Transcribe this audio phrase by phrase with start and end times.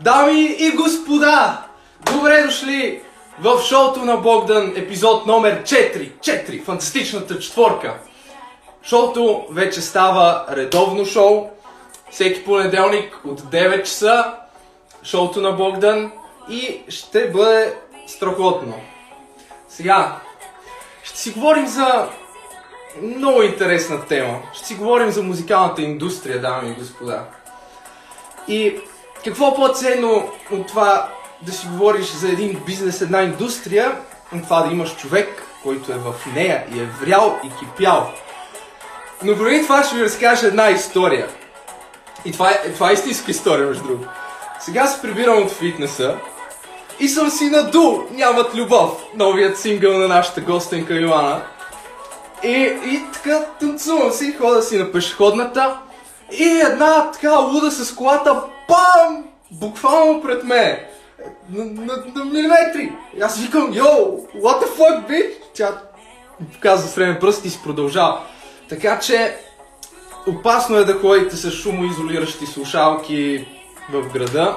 [0.00, 1.66] Дами и господа,
[2.12, 3.02] добре дошли
[3.38, 6.12] в шоуто на Богдан, епизод номер 4.
[6.20, 7.98] 4, фантастичната четворка.
[8.82, 11.50] Шоуто вече става редовно шоу.
[12.10, 14.34] Всеки понеделник от 9 часа.
[15.02, 16.12] Шоуто на Богдан.
[16.50, 17.74] И ще бъде
[18.06, 18.74] страхотно.
[19.68, 20.16] Сега,
[21.02, 22.08] ще си говорим за
[23.02, 24.38] много интересна тема.
[24.54, 27.24] Ще си говорим за музикалната индустрия, дами и господа.
[28.48, 28.80] И
[29.26, 31.08] какво по-ценно от това
[31.42, 33.98] да си говориш за един бизнес, една индустрия,
[34.34, 38.10] от това да имаш човек, който е в нея и е врял и кипял.
[39.22, 41.28] Но преди това ще ви разкажа една история.
[42.24, 44.08] И това е, това е истинска история, между другото.
[44.60, 46.14] Сега се прибирам от фитнеса
[47.00, 51.42] и съм си наду Нямат любов, новият сингъл на нашата гостенка Йоана.
[52.42, 55.78] И, и така танцувам си, хода си на пешеходната
[56.32, 59.24] и една така луда с колата, пам!
[59.50, 60.78] Буквално пред мен.
[61.50, 62.92] На, на, на милиметри.
[63.16, 63.84] И аз викам, йо,
[64.34, 65.32] what the fuck, bitch?
[65.54, 65.82] Тя
[66.52, 68.20] показва среден пръст и си продължава.
[68.68, 69.36] Така че,
[70.28, 73.48] опасно е да ходите с шумоизолиращи слушалки
[73.92, 74.56] в града.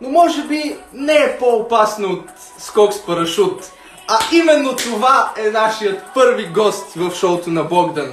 [0.00, 2.24] Но може би не е по-опасно от
[2.58, 3.64] скок с парашут.
[4.08, 8.12] А именно това е нашият първи гост в шоуто на Богдан.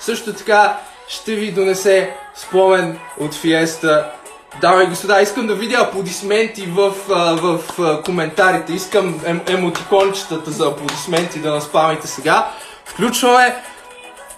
[0.00, 4.12] Също така ще ви донесе спомен от фиеста.
[4.60, 8.72] Дами и господа, искам да видя аплодисменти в, в, в коментарите.
[8.72, 12.52] Искам ем, емотикончетата за аплодисменти да наспамите сега.
[12.84, 13.62] Включваме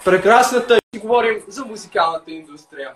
[0.05, 2.93] прекрасната и говорим за музикалната индустрия.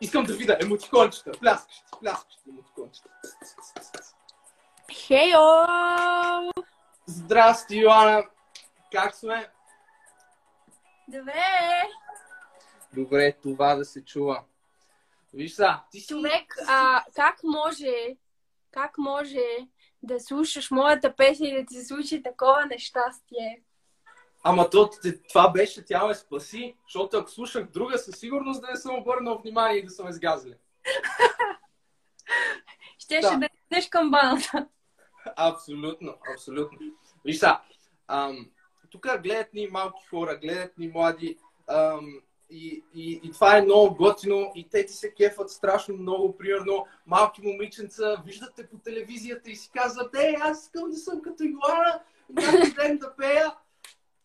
[0.00, 1.30] Искам да видя емотикончета.
[1.40, 3.08] Пляскащи, пляскащи емотикончета.
[4.92, 5.42] Хейо!
[7.06, 8.22] Здрасти, Йоана!
[8.92, 9.48] Как сме?
[11.08, 11.82] Добре!
[12.94, 14.44] Добре, това да се чува.
[15.34, 16.06] Виж са, ти си...
[16.06, 18.16] Човек, а, как може,
[18.70, 19.46] как може
[20.02, 23.62] да слушаш моята песен и да ти се случи такова нещастие?
[24.42, 24.90] Ама то,
[25.28, 29.38] това беше, тя ме спаси, защото ако слушах друга, със сигурност да не съм обърнал
[29.38, 30.54] внимание и да съм изгазли.
[32.98, 34.68] Щеше да, идеш камбаната.
[35.36, 36.78] Абсолютно, абсолютно.
[37.24, 37.58] Виж са,
[38.08, 38.50] ам,
[38.94, 43.94] тук гледат ни малки хора, гледат ни млади ам, и, и, и това е много
[43.94, 46.36] готино и те ти се кефат страшно много.
[46.36, 51.44] Примерно, малки момиченца виждате по телевизията и си казват, е, аз искам да съм като
[51.44, 52.00] Йоана,
[52.30, 53.54] някой ден да пея.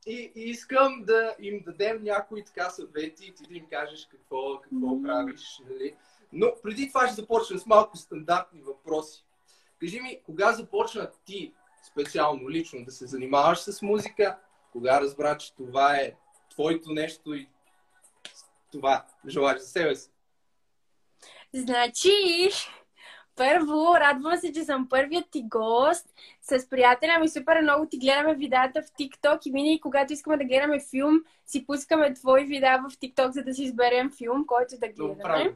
[0.07, 4.59] И, и искам да им дадем някои така съвети и ти да им кажеш какво,
[4.61, 5.03] какво mm.
[5.03, 5.61] правиш.
[5.69, 5.95] Нали?
[6.33, 9.25] Но преди това ще започнем с малко стандартни въпроси.
[9.79, 11.53] Кажи ми, кога започна ти
[11.91, 14.37] специално, лично, да се занимаваш с музика?
[14.79, 16.13] Кога разбра, че това е
[16.51, 17.47] твоето нещо и
[18.71, 20.09] това желаеш за себе си?
[21.53, 22.11] Значи,
[23.35, 26.13] първо, радвам се, че съм първият ти гост.
[26.41, 30.45] С приятеля ми супер много ти гледаме видеята в TikTok и винаги, когато искаме да
[30.45, 34.87] гледаме филм, си пускаме твои видеа в TikTok, за да си изберем филм, който да
[34.87, 35.55] гледаме.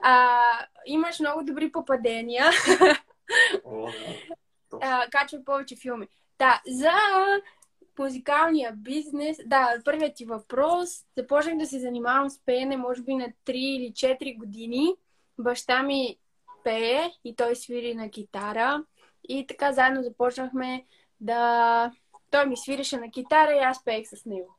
[0.00, 0.40] А,
[0.86, 2.44] имаш много добри попадения.
[3.64, 3.88] О,
[4.70, 4.78] да.
[4.82, 6.08] а, качва повече филми.
[6.38, 6.92] Да, за
[7.98, 10.88] музикалния бизнес, да, първият ти въпрос.
[11.18, 14.94] Започнах да се занимавам с пеене, може би на 3 или 4 години.
[15.38, 16.18] Баща ми
[16.64, 18.84] пее и той свири на китара.
[19.28, 20.84] И така заедно започнахме
[21.20, 21.92] да...
[22.30, 24.56] Той ми свиреше на китара и аз пеех с него.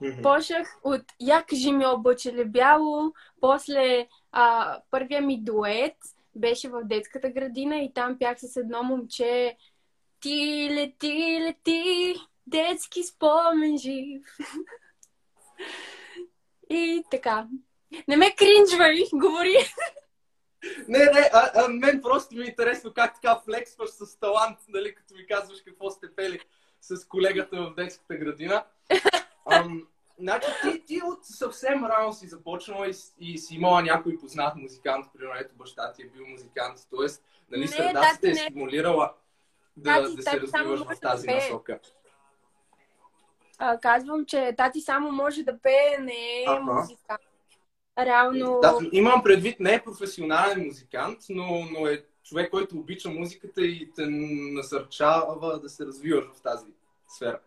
[0.00, 0.22] Мгм.
[0.22, 5.96] Почнах от Я кажи ми обаче бяло, после а, първия ми дует
[6.36, 9.56] беше в детската градина и там пях с едно момче
[10.20, 12.14] Ти лети, лети,
[12.46, 14.22] детски спомен жив.
[16.70, 17.48] И така.
[18.08, 19.56] Не ме кринжвай, говори.
[20.88, 24.94] Не, не, а, а мен просто ми е интересно как така флексваш с талант, нали,
[24.94, 26.40] като ми казваш какво сте пели
[26.80, 28.64] с колегата в детската градина.
[29.50, 29.86] Ам,
[30.18, 35.06] значи ти, ти от съвсем рано си започнала и, и си имала някой познат музикант,
[35.12, 37.06] примерно ето баща ти е бил музикант, т.е.
[37.50, 39.12] нали, средата тати те е стимулирала
[39.76, 41.34] да, Тати- да се тати развиваш в да тази пее.
[41.36, 41.78] насока.
[43.58, 46.60] А, казвам, че тати само може да пее, не е Аха.
[46.62, 47.18] музика.
[47.98, 48.58] Реално...
[48.62, 53.90] Да, имам предвид, не е професионален музикант, но, но е човек, който обича музиката и
[53.96, 56.66] те насърчава да се развиваш в тази
[57.08, 57.40] сфера.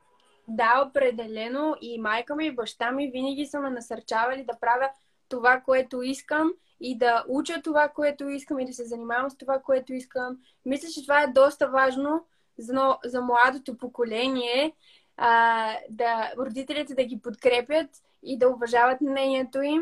[0.47, 1.75] Да, определено.
[1.81, 4.89] И майка ми и баща ми винаги са ме насърчавали да правя
[5.29, 9.59] това, което искам и да уча това, което искам и да се занимавам с това,
[9.59, 10.37] което искам.
[10.65, 12.25] Мисля, че това е доста важно
[12.57, 14.73] за, за младото поколение,
[15.17, 17.89] а, да родителите да ги подкрепят
[18.23, 19.81] и да уважават мнението им,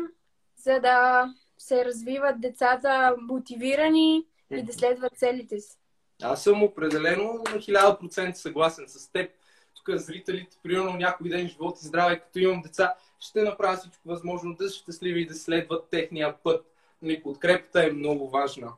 [0.56, 1.26] за да
[1.58, 5.78] се развиват децата мотивирани и да следват целите си.
[6.22, 9.30] Аз съм определено на 1000% съгласен с теб.
[9.76, 14.54] Тук зрителите, примерно някой ден живот и здраве, като имам деца, ще направя всичко възможно
[14.54, 16.66] да са щастливи и да следват техния път.
[17.02, 18.72] Нали, подкрепата е много важна.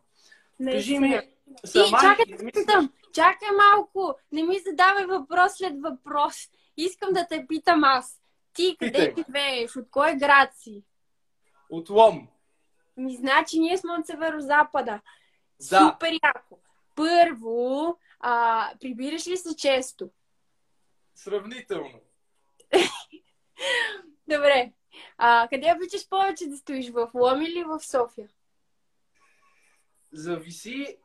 [0.64, 1.20] Кажи ми,
[1.64, 2.64] сама и, чакай, мислиш...
[3.14, 6.34] чакай малко, не ми задавай въпрос след въпрос.
[6.76, 8.20] Искам да те питам аз.
[8.52, 9.76] Ти къде живееш?
[9.76, 10.82] От кой град си?
[11.70, 12.28] От Лом.
[12.96, 15.00] Ми, значи ние сме от северо-запада.
[15.70, 15.78] Да.
[15.92, 16.58] Супер яко.
[16.94, 20.10] Първо, а, прибираш ли се често?
[21.14, 22.00] Сравнително.
[24.28, 24.72] Добре.
[25.18, 26.90] А, къде обичаш повече да стоиш?
[26.90, 28.28] В Лом или в София?
[30.12, 30.96] Зависи.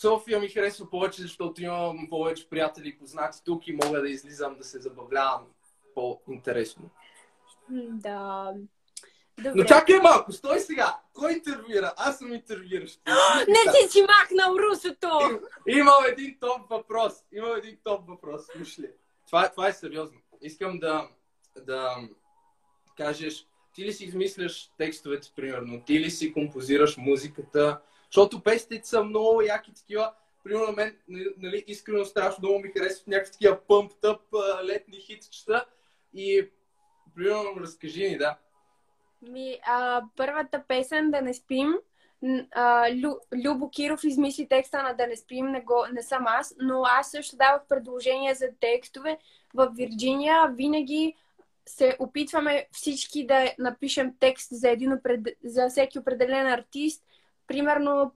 [0.00, 4.56] София ми харесва повече, защото имам повече приятели и познати тук и мога да излизам
[4.58, 5.46] да се забавлявам
[5.94, 6.90] по-интересно.
[7.70, 8.54] Да.
[9.38, 9.52] Добре.
[9.54, 10.98] Но чакай малко, стой сега.
[11.12, 11.92] Кой интервюира?
[11.96, 13.00] Аз съм интервюиращ.
[13.48, 15.08] Не ти си махнал русото!
[15.30, 15.40] Им,
[15.78, 17.12] имам един топ въпрос.
[17.32, 18.46] Имам един топ въпрос.
[18.56, 18.90] Слушай
[19.26, 20.18] Това, това е сериозно.
[20.40, 21.08] Искам да,
[21.62, 21.96] да
[22.96, 25.82] кажеш, ти ли си измисляш текстовете, примерно?
[25.86, 27.80] Ти ли си композираш музиката?
[28.10, 30.12] Защото песните са много яки такива.
[30.44, 30.96] Примерно на мен,
[31.38, 34.18] нали, искрено страшно много ми харесват някакви такива пъмп-тъп
[34.64, 35.64] летни хитчета.
[36.14, 36.50] И,
[37.14, 38.38] примерно, разкажи ни, да.
[39.22, 41.74] Ми, а, първата песен Да не спим,
[42.52, 43.14] а, Лю,
[43.44, 47.10] Любо Киров измисли текста на Да не спим, не, го, не съм аз, но аз
[47.10, 49.18] също давах предложения за текстове.
[49.54, 51.14] В Вирджиния винаги
[51.66, 55.00] се опитваме всички да напишем текст за, един,
[55.44, 57.04] за всеки определен артист.
[57.46, 58.12] Примерно,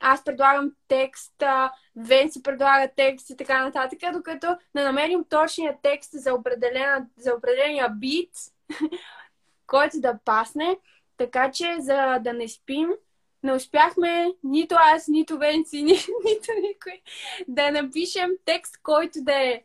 [0.00, 1.42] аз предлагам текст,
[1.96, 6.38] Вен си предлага текст и така нататък, докато не намерим точния текст за,
[7.16, 8.30] за определения бит,
[9.66, 10.78] който да пасне.
[11.16, 12.88] Така че, за да не спим,
[13.42, 15.92] не успяхме нито аз, нито Венци, ни,
[16.24, 17.00] нито никой
[17.48, 19.62] да напишем текст, който да е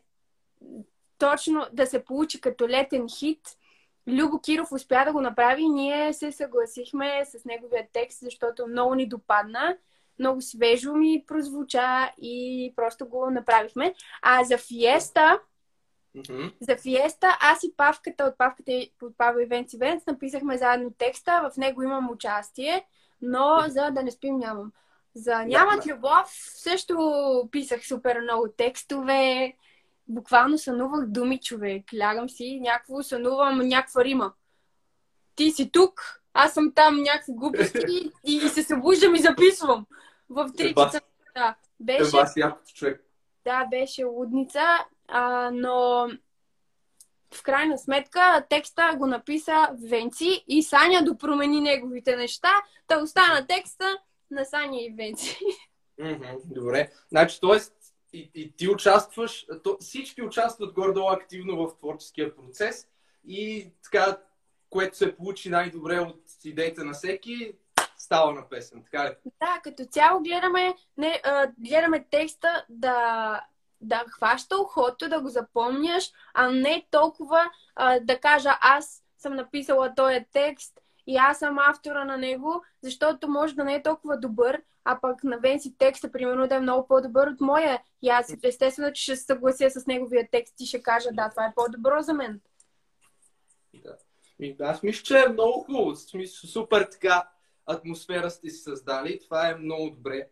[1.20, 3.40] точно да се получи като летен хит.
[4.08, 8.94] Любо Киров успя да го направи и ние се съгласихме с неговия текст, защото много
[8.94, 9.76] ни допадна,
[10.18, 13.94] много свежо ми прозвуча и просто го направихме.
[14.22, 15.40] А за Фиеста,
[16.16, 16.52] Mm-hmm.
[16.60, 18.72] За Фиеста, аз и Павката от Павката
[19.02, 21.50] от Павел Ивенци Венц написахме заедно текста.
[21.52, 22.86] В него имам участие,
[23.22, 24.72] но за да не спим нямам.
[25.14, 29.54] За Нямат yeah, любов също писах супер много текстове.
[30.10, 31.84] Буквално сънувах думи, човек.
[31.98, 34.32] Лягам си, някакво сънувам някаква рима.
[35.34, 39.86] Ти си тук, аз съм там, някакви глупости и, и се събуждам и записвам.
[40.28, 41.00] В три часа.
[41.34, 42.16] Да, беше...
[42.74, 43.04] човек.
[43.44, 44.64] Да, беше лудница
[45.08, 46.08] а, но
[47.34, 52.52] в крайна сметка текста го написа Венци и Саня допромени неговите неща,
[52.88, 53.98] да остана текста
[54.30, 55.38] на Саня и Венци.
[56.00, 56.90] Mm-hmm, добре.
[57.08, 57.58] Значи, т.е.
[58.12, 62.88] И, и ти участваш, то, всички участват гордо активно в творческия процес
[63.26, 64.18] и така,
[64.70, 67.52] което се получи най-добре от идеите на всеки,
[67.96, 69.14] става на песен, така ли?
[69.40, 71.22] Да, като цяло гледаме, не,
[71.58, 73.40] гледаме текста да
[73.80, 79.94] да хваща ухото, да го запомняш, а не толкова а, да кажа аз съм написала
[79.94, 84.62] този текст и аз съм автора на него, защото може да не е толкова добър,
[84.84, 87.82] а пък на Венси текста, примерно, да е много по-добър от моя.
[88.02, 91.46] И аз естествено, че ще се съглася с неговия текст и ще кажа, да, това
[91.46, 92.40] е по-добро за мен.
[93.74, 93.96] Да.
[94.40, 95.96] И аз мисля, че е много хубаво.
[95.96, 97.30] Смисъл, супер така
[97.66, 99.20] атмосфера сте си създали.
[99.20, 100.28] Това е много добре.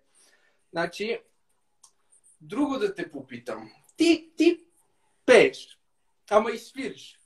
[0.73, 1.21] Значи,
[2.41, 3.73] друго да те попитам.
[3.97, 4.65] Ти, ти
[5.27, 5.79] пееш,
[6.31, 7.21] ама и свириш.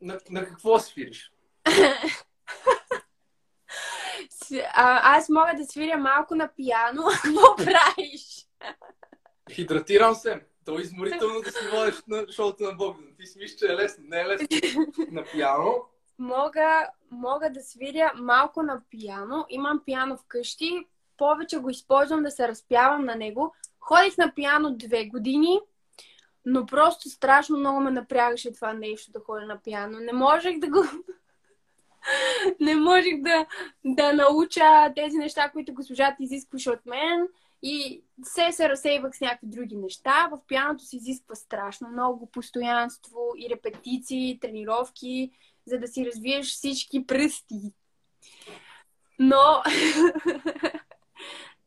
[0.00, 1.32] На, на какво свириш?
[4.76, 7.02] аз мога да свиря малко на пияно.
[7.22, 8.46] Какво правиш?
[9.52, 10.40] Хидратирам се.
[10.64, 13.06] То е изморително да си водиш на шоуто на Богдан.
[13.20, 14.04] Ти си мислиш, че е лесно.
[14.06, 14.46] Не е лесно.
[15.10, 15.74] На пияно.
[16.18, 19.46] Мога, мога да свиря малко на пияно.
[19.48, 20.86] Имам пияно вкъщи.
[21.16, 23.54] Повече го използвам да се разпявам на него.
[23.80, 25.60] Ходих на пиано две години,
[26.44, 29.98] но просто страшно много ме напрягаше това нещо да ходя на пиано.
[30.00, 30.84] Не можех да го...
[32.60, 33.46] не можех да,
[33.84, 37.28] да науча тези неща, които госпожата изискваше от мен.
[37.62, 40.28] И се се разсейвах с някакви други неща.
[40.32, 45.30] В пианото се изисква страшно много постоянство и репетиции, тренировки,
[45.66, 47.72] за да си развиеш всички пръсти.
[49.18, 49.62] Но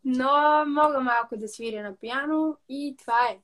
[0.06, 3.40] но мога малко да свиря на пиано и това е.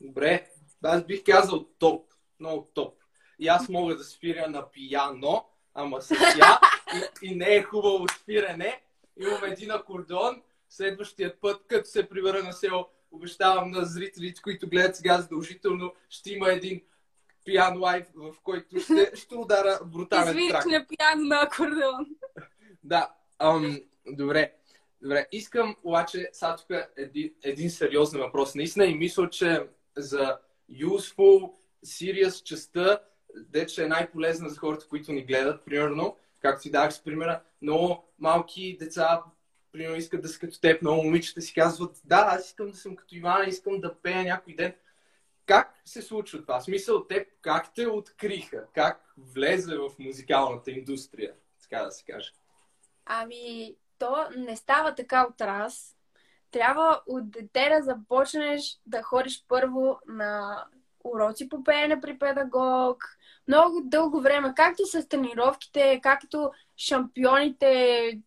[0.00, 0.46] Добре,
[0.82, 2.98] аз бих казал топ, много топ.
[3.38, 6.60] И аз мога да свиря на пияно, ама с я
[7.22, 8.80] и, и не е хубаво спиране.
[9.16, 10.42] Имам един акордеон.
[10.68, 16.30] Следващият път, като се прибера на село, обещавам на зрителите, които гледат сега задължително, ще
[16.30, 16.82] има един
[17.44, 20.66] пиан лайф, в който ще, ще удара брутален Извириш трак.
[20.66, 22.06] на пиано на акордеон.
[22.84, 24.52] Да, ам, добре.
[25.02, 28.54] Добре, искам обаче сега тук един, един сериозен въпрос.
[28.54, 29.66] Наистина и мисля, че
[29.96, 30.38] за
[30.70, 31.52] useful,
[31.86, 32.98] serious частта,
[33.36, 37.42] де че е най-полезна за хората, които ни гледат, примерно, както ти дах с примера,
[37.62, 39.22] много малки деца,
[39.72, 42.96] примерно, искат да са като теб, много момичета си казват, да, аз искам да съм
[42.96, 44.74] като Ивана, искам да пея някой ден.
[45.46, 46.60] Как се случва това?
[46.60, 48.66] В Смисъл, те как те откриха?
[48.74, 52.32] Как влезе в музикалната индустрия, така да се каже?
[53.06, 55.96] Ами, то не става така от раз.
[56.50, 60.64] Трябва от дете да започнеш да ходиш първо на
[61.04, 63.04] уроци по пеене при педагог.
[63.48, 68.20] Много дълго време, както с тренировките, както шампионите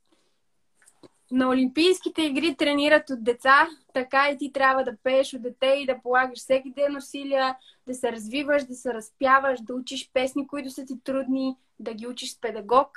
[1.31, 5.85] на Олимпийските игри тренират от деца, така и ти трябва да пееш от дете и
[5.85, 7.55] да полагаш всеки ден усилия,
[7.87, 12.07] да се развиваш, да се разпяваш, да учиш песни, които са ти трудни, да ги
[12.07, 12.89] учиш с педагог.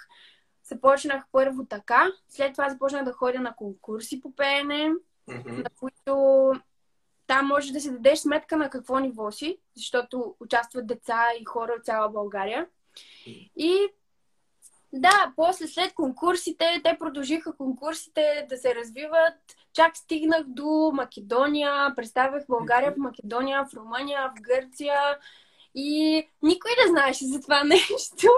[0.64, 4.90] Започнах първо така, след това започнах да ходя на конкурси по пеене,
[5.28, 5.56] Мгм.
[5.56, 6.52] на които
[7.30, 11.74] там можеш да си дадеш сметка на какво ниво си, защото участват деца и хора
[11.78, 12.66] от цяла България.
[13.56, 13.88] И
[14.92, 19.34] да, после след конкурсите, те продължиха конкурсите да се развиват.
[19.72, 25.00] Чак стигнах до Македония, представях България в Македония, в Румъния, в Гърция.
[25.74, 28.28] И никой не знаеше за това нещо.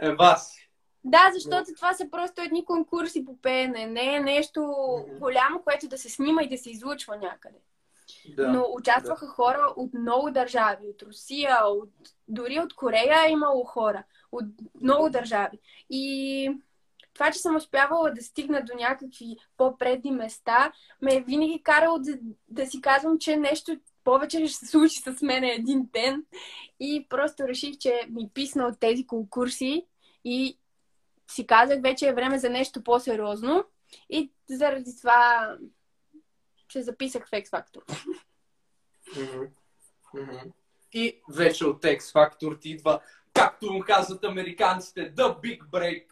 [0.00, 0.56] Е, вас.
[1.04, 3.86] Да, защото това са просто едни конкурси по пеене.
[3.86, 4.74] Не е нещо
[5.18, 7.58] голямо, което да се снима и да се излучва някъде.
[8.36, 8.48] Да.
[8.48, 10.88] Но участваха хора от много държави.
[10.88, 11.90] От Русия, от...
[12.28, 14.04] дори от Корея е имало хора.
[14.32, 14.44] От
[14.80, 15.58] много държави.
[15.90, 16.50] И
[17.14, 22.18] това, че съм успявала да стигна до някакви по-предни места, ме е винаги карало да,
[22.48, 26.24] да си казвам, че нещо повече ще се случи с мен един ден.
[26.80, 29.86] И просто реших, че ми писна от тези конкурси
[30.24, 30.58] и
[31.30, 33.64] си казах, вече е време за нещо по-сериозно.
[34.10, 35.56] И заради това
[36.70, 38.04] се записах в X Factor.
[40.92, 43.00] И вече от X Factor ти идва,
[43.34, 46.06] както му казват американците, The Big Break.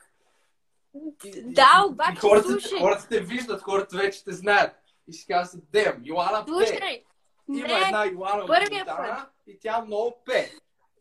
[1.44, 2.78] Да, обаче, и хората, слушай.
[2.78, 4.76] хората те виждат, хората вече те знаят.
[5.08, 6.50] И си казват, Дем, Йоана пе.
[6.50, 7.04] Слушай,
[7.48, 10.50] Има не, една Йоана от Монтана и тя много пе.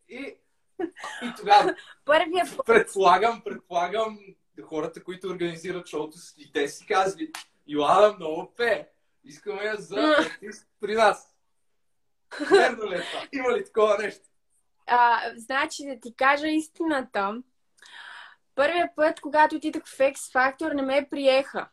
[0.10, 0.36] И,
[1.24, 2.66] и тогава първия път.
[2.66, 4.20] предполагам, предполагам,
[4.64, 7.20] хората, които организират шоуто, с- и те си казват,
[7.68, 8.90] Йоана много пе.
[9.24, 11.36] Искаме я за артист при нас.
[12.52, 13.28] Верно ли е това?
[13.32, 14.26] Има ли такова нещо?
[14.88, 17.42] А, значи, да ти кажа истината,
[18.56, 21.70] първия път, когато отидох в X Factor, не ме приеха.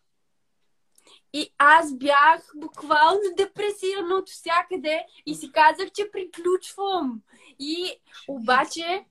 [1.33, 7.23] И аз бях буквално депресирана от всякъде и си казах, че приключвам.
[7.59, 9.05] И обаче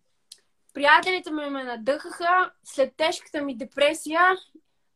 [0.74, 4.22] приятелите ми ме надъхаха след тежката ми депресия,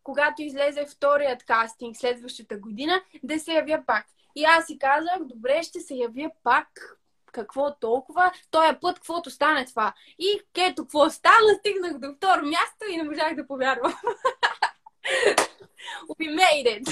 [0.03, 4.05] когато излезе вторият кастинг следващата година, да се явя пак.
[4.35, 6.97] И аз си казах, добре, ще се явя пак.
[7.31, 8.31] Какво толкова?
[8.51, 9.93] Тоя път, каквото стане това.
[10.19, 13.93] И ето, какво стана, стигнах до второ място и не можах да повярвам.
[16.19, 16.87] We made it!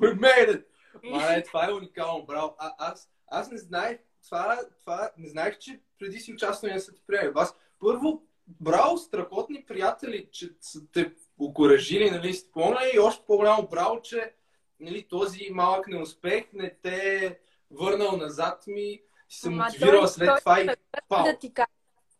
[0.00, 0.64] We made it!
[1.04, 2.54] Мале, това е уникално, браво.
[2.58, 6.94] А, аз, аз не знаех, това, това, не знаех, че преди си участвал не са
[6.94, 7.28] ти приели.
[7.28, 11.14] Вас, първо, браво, страхотни приятели, че са те
[11.60, 14.32] окоръжили, нали, помогнали и още по-голямо браво, че
[14.80, 17.38] нали, този малък неуспех не те е
[17.70, 20.68] върнал назад ми, си се Ама мотивирала той- след той- това и
[21.08, 21.24] пау.
[21.24, 21.66] да ти кажа.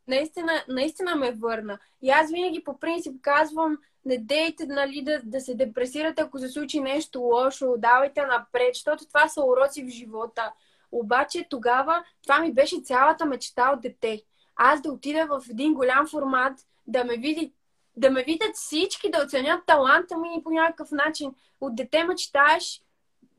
[0.08, 1.78] Наистина, наистина ме върна.
[2.02, 6.48] И аз винаги по принцип казвам, не дейте нали, да, да се депресирате, ако се
[6.48, 10.52] случи нещо лошо, давайте напред, защото това са уроци в живота.
[10.92, 14.22] Обаче тогава това ми беше цялата мечта от дете.
[14.56, 17.52] Аз да отида в един голям формат, да ме види
[17.96, 21.34] да ме видят всички, да оценят таланта ми по някакъв начин.
[21.60, 22.82] От дете мечтаеш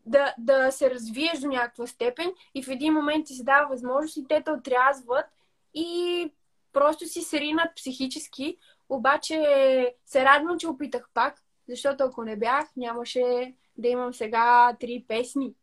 [0.05, 4.17] да, да се развиеш до някаква степен и в един момент ти се дава възможност
[4.17, 5.25] и те те отрязват
[5.73, 6.31] и
[6.73, 8.57] просто си се ринат психически.
[8.89, 15.05] Обаче се радвам, че опитах пак, защото ако не бях, нямаше да имам сега три
[15.07, 15.53] песни.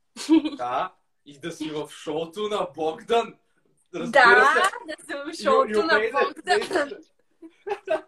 [0.56, 0.92] Да,
[1.26, 3.34] и да си в шоуто на Богдан.
[3.94, 4.96] Разбира да, се.
[4.96, 6.90] да съм в шоуто you на Богдан.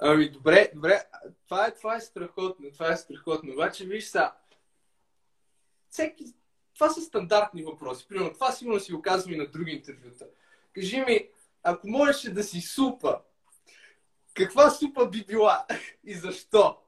[0.00, 1.04] Ами, добре, добре.
[1.44, 3.52] Това е, това е страхотно, това е страхотно.
[3.52, 4.32] Обаче, виж са,
[5.90, 6.24] всеки,
[6.74, 8.08] това са стандартни въпроси.
[8.08, 10.26] Примерно, това сигурно си го казвам и на други интервюта.
[10.72, 11.28] Кажи ми,
[11.62, 13.20] ако можеше да си супа
[14.34, 15.66] каква супа би била
[16.04, 16.78] и защо?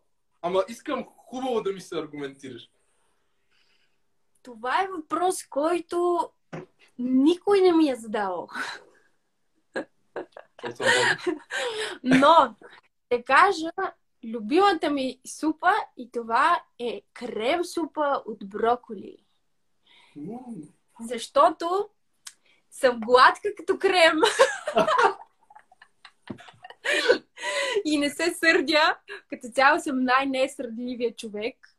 [0.42, 2.70] Ама искам хубаво да ми се аргументираш.
[4.42, 6.30] Това е въпрос, който
[6.98, 8.48] никой не ми е задавал.
[12.02, 12.54] Но,
[13.06, 13.70] ще кажа,
[14.24, 19.16] любимата ми супа и това е крем супа от броколи.
[21.00, 21.88] Защото
[22.70, 24.20] съм гладка като крем.
[27.84, 28.98] и не се сърдя.
[29.30, 31.76] Като цяло съм най-несърдливия човек.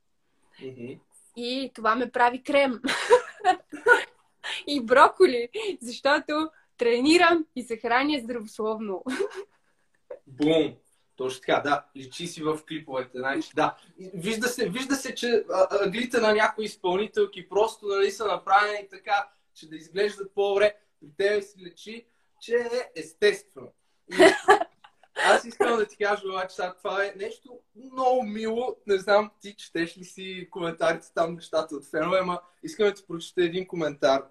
[1.36, 2.82] И това ме прави крем.
[4.68, 5.50] и броколи,
[5.82, 9.04] защото тренирам и се храня здравословно.
[10.28, 10.76] Бум!
[11.16, 11.86] Точно така, да.
[11.98, 13.18] Личи си в клиповете.
[13.18, 13.78] Значи, да.
[14.14, 15.46] Вижда се, вижда се че
[15.86, 20.76] аглите на някои изпълнителки просто нали, са направени така, че да изглеждат по-добре.
[21.00, 22.06] При тебе си лечи,
[22.42, 23.74] че е естествено.
[24.12, 24.16] И
[25.16, 28.76] аз искам да ти кажа, обаче, сега това е нещо много мило.
[28.88, 33.04] Не знам, ти четеш ли си коментарите там, нещата от фенове, ама искам да ти
[33.08, 34.24] прочета един коментар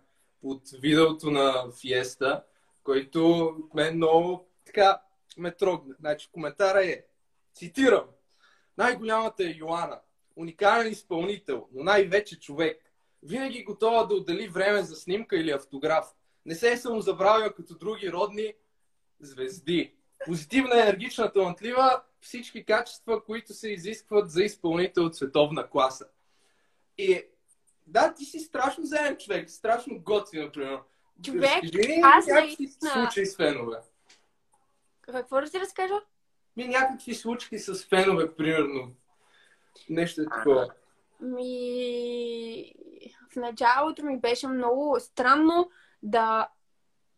[0.45, 2.43] под видеото на Фиеста,
[2.83, 5.01] който мен много така
[5.37, 5.95] ме трогна.
[6.01, 7.05] Значи, коментара е,
[7.55, 8.05] цитирам,
[8.79, 10.01] най-голямата е Йоана,
[10.37, 12.93] уникален изпълнител, но най-вече човек.
[13.23, 16.05] Винаги готова да отдели време за снимка или автограф.
[16.47, 18.55] Не се е само забравила като други родни
[19.21, 19.95] звезди.
[20.27, 26.07] Позитивна, енергична, талантлива, всички качества, които се изискват за изпълнител от световна класа.
[26.99, 27.23] И
[27.87, 30.79] да, ти си страшно заем човек, страшно готви, например.
[31.25, 31.65] Човек,
[32.03, 32.91] аз наистина...
[32.93, 33.77] случаи с фенове.
[35.01, 35.95] Какво да ти разкажа?
[36.57, 38.93] Ми някакви случки с фенове, примерно.
[39.89, 40.69] Нещо е такова.
[41.21, 42.73] Ми...
[43.33, 45.71] В началото ми беше много странно
[46.03, 46.49] да,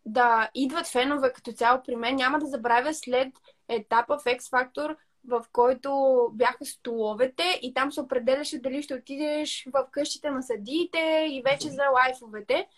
[0.07, 2.17] да идват фенове като цяло при мен.
[2.17, 3.29] Няма да забравя след
[3.69, 4.97] етапа в X Factor,
[5.29, 11.27] в който бяха столовете и там се определяше дали ще отидеш в къщите на съдиите
[11.31, 12.69] и вече за лайфовете.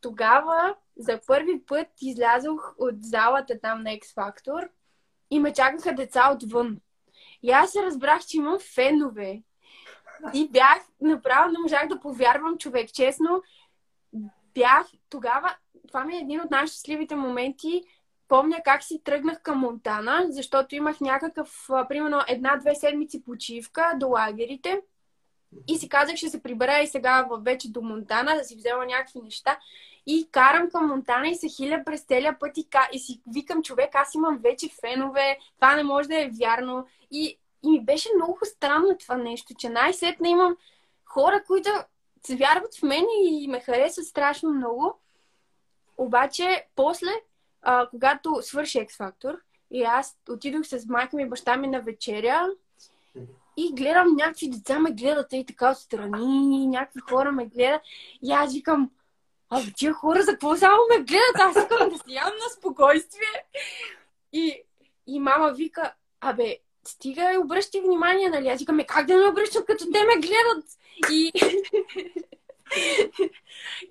[0.00, 4.68] Тогава за първи път излязох от залата там на X Factor
[5.30, 6.80] и ме чакаха деца отвън.
[7.42, 9.42] И аз се разбрах, че имам фенове.
[10.34, 12.92] И бях, направо не можах да повярвам човек.
[12.92, 13.42] Честно,
[14.54, 15.56] бях тогава,
[15.88, 17.82] това ми е един от най-щастливите моменти,
[18.32, 24.80] помня как си тръгнах към Монтана, защото имах някакъв, примерно, една-две седмици почивка до лагерите.
[25.68, 29.20] И си казах, ще се прибера и сега вече до Монтана, да си взема някакви
[29.20, 29.58] неща.
[30.06, 33.94] И карам към Монтана и се хиля през целия път и, и си викам, човек,
[33.94, 36.86] аз имам вече фенове, това не може да е вярно.
[37.10, 40.56] И, и ми беше много странно това нещо, че най-сетне имам
[41.04, 41.70] хора, които
[42.26, 44.98] се вярват в мен и ме харесват страшно много.
[45.96, 47.10] Обаче, после
[47.62, 49.38] а, когато свърши X Factor
[49.70, 52.48] и аз отидох с майка ми и баща ми на вечеря
[53.56, 57.82] и гледам някакви деца ме гледат и така отстрани, някакви хора ме гледат
[58.22, 58.90] и аз викам,
[59.50, 61.36] а тия хора за какво само ме гледат?
[61.36, 63.44] Аз искам да си на спокойствие.
[64.32, 64.62] И,
[65.06, 68.48] и мама вика, абе, стига и обръщи внимание, нали?
[68.48, 70.64] Аз викам, как да ме обръщам, като те ме гледат?
[71.10, 71.32] И,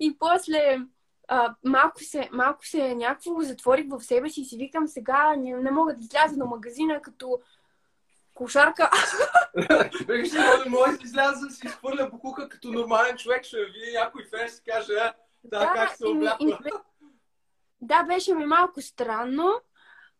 [0.00, 0.78] и после
[1.28, 5.56] а, малко, се, малко се някакво затворих в себе си и си викам сега не,
[5.56, 7.40] не мога да изляза на магазина като
[8.34, 8.90] кошарка.
[10.08, 14.24] Виж, не мога да изляза да си изхвърля букука като нормален човек, ще види някой
[14.24, 14.94] фен ще каже,
[15.44, 16.82] да, да как се обляква.
[17.80, 19.60] Да, беше ми малко странно,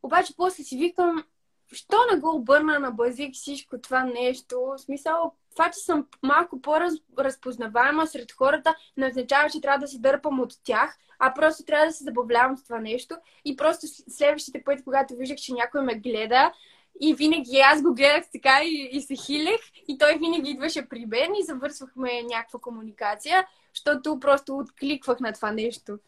[0.02, 1.24] обаче после си викам,
[1.72, 4.60] що не го обърна на базик всичко това нещо?
[4.60, 10.00] В смисъл, това, че съм малко по-разпознаваема сред хората, не означава, че трябва да си
[10.00, 13.16] дърпам от тях, а просто трябва да се забавлявам с това нещо.
[13.44, 16.52] И просто следващите пъти, когато виждах, че някой ме гледа,
[17.00, 21.06] и винаги аз го гледах така и, и се хилех, и той винаги идваше при
[21.06, 25.98] мен и завършвахме някаква комуникация, защото просто откликвах на това нещо.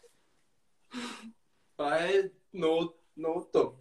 [1.77, 3.75] Това е много, много топ.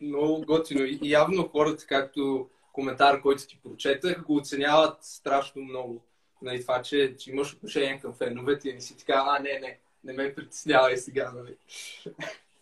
[0.00, 0.84] Много готино.
[0.84, 6.02] И явно хората, както коментар, който ти прочетах, го оценяват страшно много.
[6.42, 9.78] Нали, това, че, че имаш отношение към феновете и не си така, а не, не,
[10.04, 11.56] не ме притеснявай сега, нали.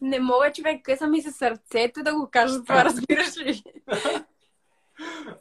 [0.01, 3.63] Не мога човек, къса ми се сърцето да го кажа това, разбираш ли?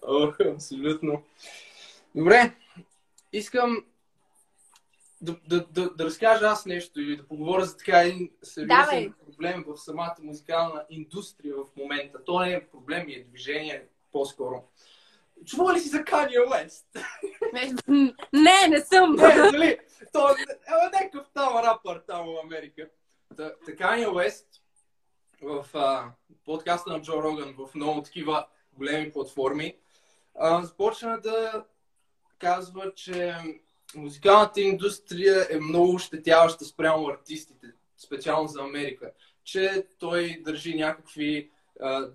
[0.01, 1.23] Ох, абсолютно.
[2.15, 2.51] Добре,
[3.34, 3.86] искам
[5.21, 9.12] да, да, да, да разкажа аз нещо или да поговоря за така един сериозен Давай.
[9.25, 12.23] проблем в самата музикална индустрия в момента.
[12.23, 14.63] То не е проблем, е движение по-скоро.
[15.46, 17.06] Чува ли си за Kanye West?
[18.34, 19.15] Не, не съм.
[19.15, 19.78] Не, нали?
[20.13, 20.36] То е
[20.93, 22.89] някакъв там рапър там в Америка.
[23.38, 24.46] Та, Kanye West
[25.41, 26.12] в а,
[26.46, 29.78] подкаста на Джо Роган, в много такива големи платформи,
[30.36, 31.65] а, започна да
[32.39, 33.36] казва, че
[33.96, 37.67] музикалната индустрия е много ощетяваща спрямо артистите,
[37.98, 39.12] специално за Америка.
[39.43, 41.52] Че той държи някакви,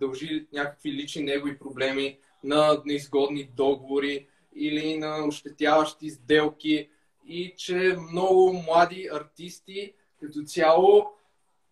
[0.01, 6.89] дължи някакви лични негови проблеми на неизгодни договори или на ощетяващи сделки
[7.27, 11.13] и че много млади артисти като цяло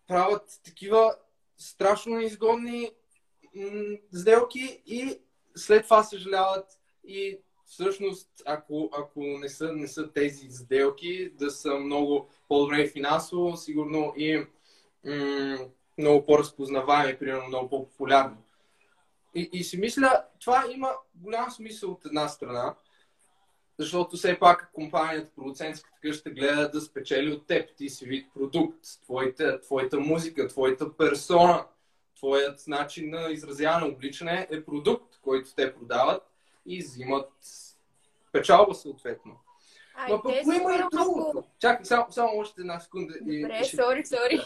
[0.07, 1.15] правят такива
[1.57, 2.91] страшно неизгодни
[4.13, 5.19] сделки и
[5.55, 6.79] след това съжаляват.
[7.07, 13.57] И всъщност, ако, ако не, са, не са тези сделки, да са много по-добре финансово,
[13.57, 14.37] сигурно и
[15.05, 15.57] м-
[16.01, 18.37] много по-разпознаваеми, примерно много по-популярни.
[19.35, 22.75] И, и си мисля, това има голям смисъл от една страна,
[23.79, 27.75] защото все пак компанията, продуцентската къща гледа да спечели от теб.
[27.77, 31.65] Ти си вид продукт, твоята, твоята музика, твоята персона,
[32.15, 36.23] твоят начин на изразяване, обличане е продукт, който те продават
[36.65, 37.29] и взимат
[38.31, 39.39] печалба съответно.
[40.09, 41.43] Но пък има и другото.
[41.59, 43.13] Чакай, само, само още една секунда.
[43.21, 44.41] Добре, сори, сори.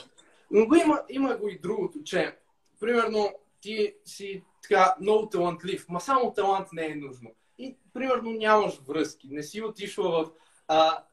[0.56, 2.38] Но го има, има го и другото, че
[2.80, 7.32] примерно ти си така много талантлив, ма само талант не е нужно.
[7.60, 10.32] И примерно нямаш връзки, не си отишла в
[10.68, 11.04] а,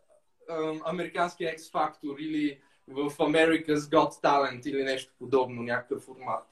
[0.48, 6.44] а, американския X Factor или в America's Got Talent или нещо подобно, някакъв формат.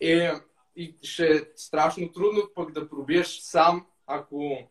[0.00, 0.30] И,
[0.76, 4.68] и ще е страшно трудно пък да пробиеш сам, ако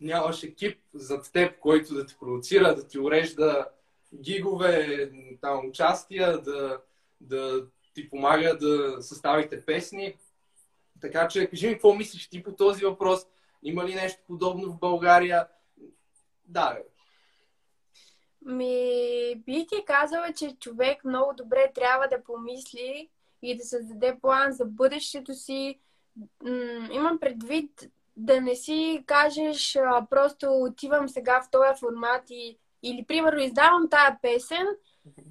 [0.00, 3.66] нямаш екип зад теб, който да те продуцира, да ти урежда
[4.14, 6.80] гигове, там, участия, да,
[7.20, 10.14] да ти помага да съставите песни.
[11.00, 13.26] Така че, кажи ми какво мислиш ти по този въпрос.
[13.62, 15.48] Има ли нещо подобно в България?
[16.44, 16.84] Да, бе.
[18.42, 23.08] Ми, бих ти казала, че човек много добре трябва да помисли
[23.42, 25.80] и да създаде план за бъдещето си.
[26.42, 32.58] М- имам предвид да не си кажеш а, просто отивам сега в този формат и
[32.82, 34.66] или примерно издавам тая песен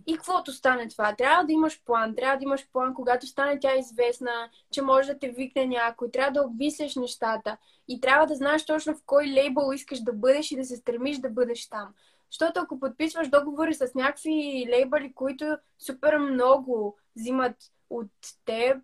[0.07, 1.15] и каквото стане това.
[1.15, 2.15] Трябва да имаш план.
[2.15, 6.11] Трябва да имаш план, когато стане тя известна, че може да те викне някой.
[6.11, 7.57] Трябва да обмисляш нещата.
[7.87, 11.17] И трябва да знаеш точно в кой лейбъл искаш да бъдеш и да се стремиш
[11.17, 11.93] да бъдеш там.
[12.31, 17.55] Защото ако подписваш договори с някакви лейбъли, които супер много взимат
[17.89, 18.11] от
[18.45, 18.77] теб,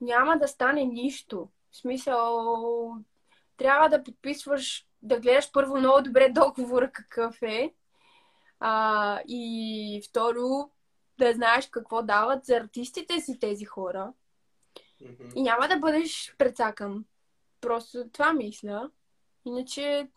[0.00, 1.48] няма да стане нищо.
[1.70, 2.96] В смисъл,
[3.56, 7.72] трябва да подписваш, да гледаш първо много добре договора какъв е.
[8.60, 10.70] А, и второ,
[11.18, 14.12] да знаеш какво дават за артистите си тези хора.
[15.00, 15.28] Мгм.
[15.34, 17.04] И няма да бъдеш прецакан.
[17.60, 18.90] Просто това мисля.
[19.44, 20.08] Иначе...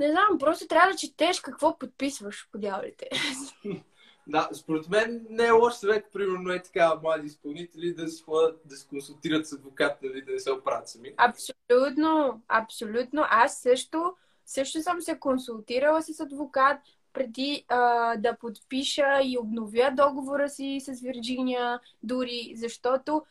[0.00, 3.08] Не знам, просто трябва да четеш какво подписваш по дяволите.
[4.30, 8.60] Да, според мен не е лош съвет, примерно е така млади изпълнители да си ходят
[8.64, 11.14] да се консултират с адвокат, нали, да не се оправят сами.
[11.16, 13.24] Абсолютно, абсолютно.
[13.28, 14.16] Аз също,
[14.48, 16.78] също съм се консултирала с адвокат
[17.12, 23.22] преди а, да подпиша и обновя договора си с Вирджиния, дори защото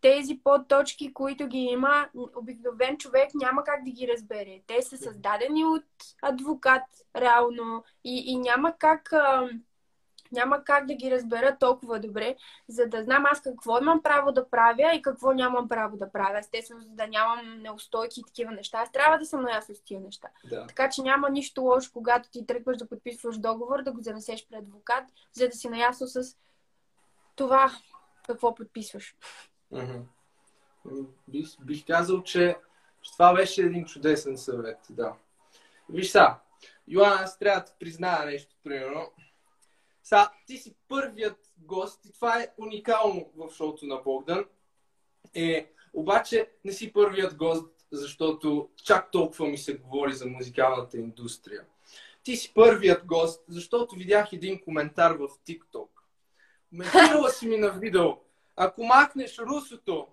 [0.00, 4.60] тези подточки, които ги има, обикновен човек няма как да ги разбере.
[4.66, 5.84] Те са създадени от
[6.22, 6.82] адвокат,
[7.16, 9.12] реално, и, и няма как.
[9.12, 9.48] А,
[10.36, 12.36] няма как да ги разбера толкова добре,
[12.68, 16.38] за да знам аз какво имам право да правя и какво нямам право да правя.
[16.38, 18.78] Естествено, за да нямам неустойки и такива неща.
[18.78, 20.28] Аз трябва да съм наясно с тия неща.
[20.44, 20.66] Да.
[20.66, 24.58] Така че няма нищо лошо, когато ти тръгваш да подписваш договор, да го занесеш пред
[24.58, 26.36] адвокат, за да си наясно с
[27.36, 27.70] това
[28.26, 29.16] какво подписваш.
[31.28, 32.56] Бих, бих казал, че
[33.06, 35.12] че това беше един чудесен съвет, да.
[35.88, 36.34] Виж са,
[36.88, 39.12] Йоанна, аз трябва да призная нещо, примерно.
[40.06, 44.44] Са, ти си първият гост и това е уникално в шоуто на Богдан.
[45.34, 51.64] Е, обаче не си първият гост, защото чак толкова ми се говори за музикалната индустрия.
[52.22, 55.88] Ти си първият гост, защото видях един коментар в TikTok.
[56.68, 58.16] Коментирала си ми на видео.
[58.56, 60.08] Ако махнеш русото,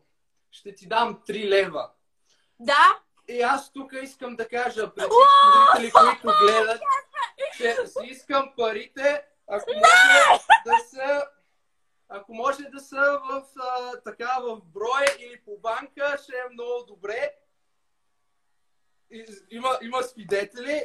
[0.52, 1.90] ще ти дам 3 лева.
[2.60, 6.82] Да, И аз тук искам да кажа пред всички зрители, които гледат,
[7.58, 11.26] че си искам парите, ако може да са,
[12.10, 16.84] ако може да са в, а, така, в брой или по банка, ще е много
[16.88, 17.36] добре.
[19.12, 20.84] И, има, има свидетели.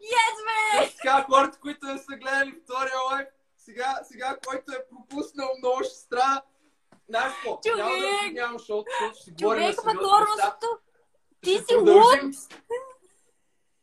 [0.00, 0.36] yes,
[0.80, 0.90] бе!
[0.96, 5.94] Така, хората, които не са гледали втория лайв, сега, сега който е пропуснал, много ще
[5.94, 6.42] страда.
[7.08, 7.60] Знаеш какво?
[7.66, 8.32] Човек!
[8.32, 10.00] Няма да защото, защото ще си говорим на сериозни
[10.36, 10.66] неща.
[11.42, 11.74] Ти си
[12.32, 12.48] с-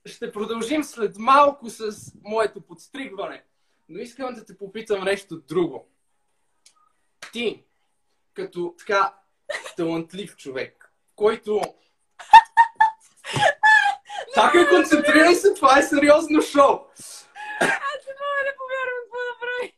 [0.07, 3.43] Ще продължим след малко с моето подстригване.
[3.89, 5.89] Но искам да те попитам нещо друго.
[7.31, 7.65] Ти,
[8.33, 9.13] като така
[9.77, 11.61] талантлив човек, който...
[14.33, 16.75] Чакай, концентрирай се, това е сериозно шоу.
[17.59, 19.77] Аз не мога да повярвам какво да прави.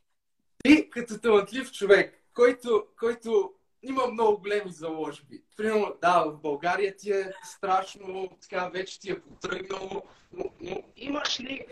[0.64, 5.42] Ти, като талантлив човек, който, който има много големи заложби.
[5.56, 11.40] Примерно, да, в България ти е страшно, така вече ти е потръгнало, но, но имаш
[11.40, 11.66] ли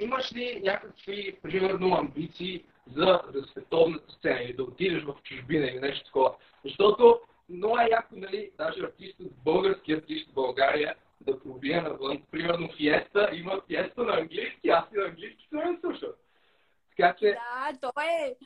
[0.00, 2.64] имаш ли някакви, примерно, амбиции
[2.96, 6.34] за, за световната сцена или да отидеш в чужбина или нещо такова?
[6.64, 12.22] Защото много е яко, нали, даже артистът, български артист в България, да пробие навън.
[12.30, 16.12] Примерно Фиеста, има Фиеста на английски, аз и на английски съм не слушал.
[16.90, 17.26] Така че...
[17.26, 18.36] Да, то е...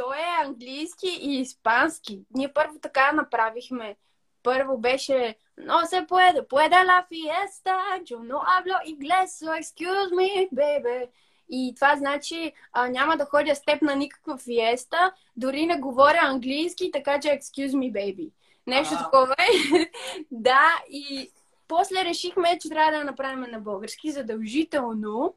[0.00, 2.20] То е английски и испански.
[2.34, 3.96] Ние първо така направихме.
[4.42, 7.74] Първо беше No se puede, puede la fiesta,
[8.10, 11.08] yo no hablo inglés, so excuse me, baby.
[11.50, 16.18] И това значи а, няма да ходя с теб на никаква фиеста, дори не говоря
[16.22, 18.30] английски, така че excuse me, baby.
[18.66, 19.04] Нещо А.
[19.04, 19.90] такова е.
[20.30, 21.30] да, и
[21.68, 25.34] после решихме, че трябва да направим на български задължително,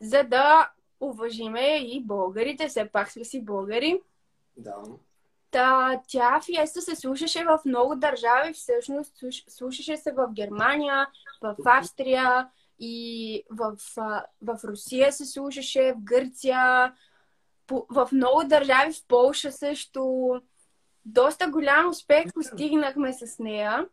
[0.00, 0.70] за да
[1.02, 4.00] уважиме и българите, все пак сме си българи.
[4.56, 4.82] Да.
[5.50, 11.06] Та, тя фиеста се слушаше в много държави, всъщност слуш- слушаше се в Германия,
[11.42, 13.76] в Австрия и в,
[14.42, 16.94] в Русия се слушаше, в Гърция,
[17.66, 20.32] по, в много държави, в Полша също.
[21.04, 23.86] Доста голям успех постигнахме с нея.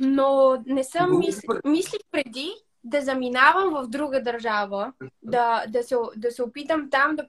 [0.00, 1.60] Но не съм добре.
[1.64, 7.26] мислих преди да заминавам в друга държава, да, да, се, да се опитам там, да,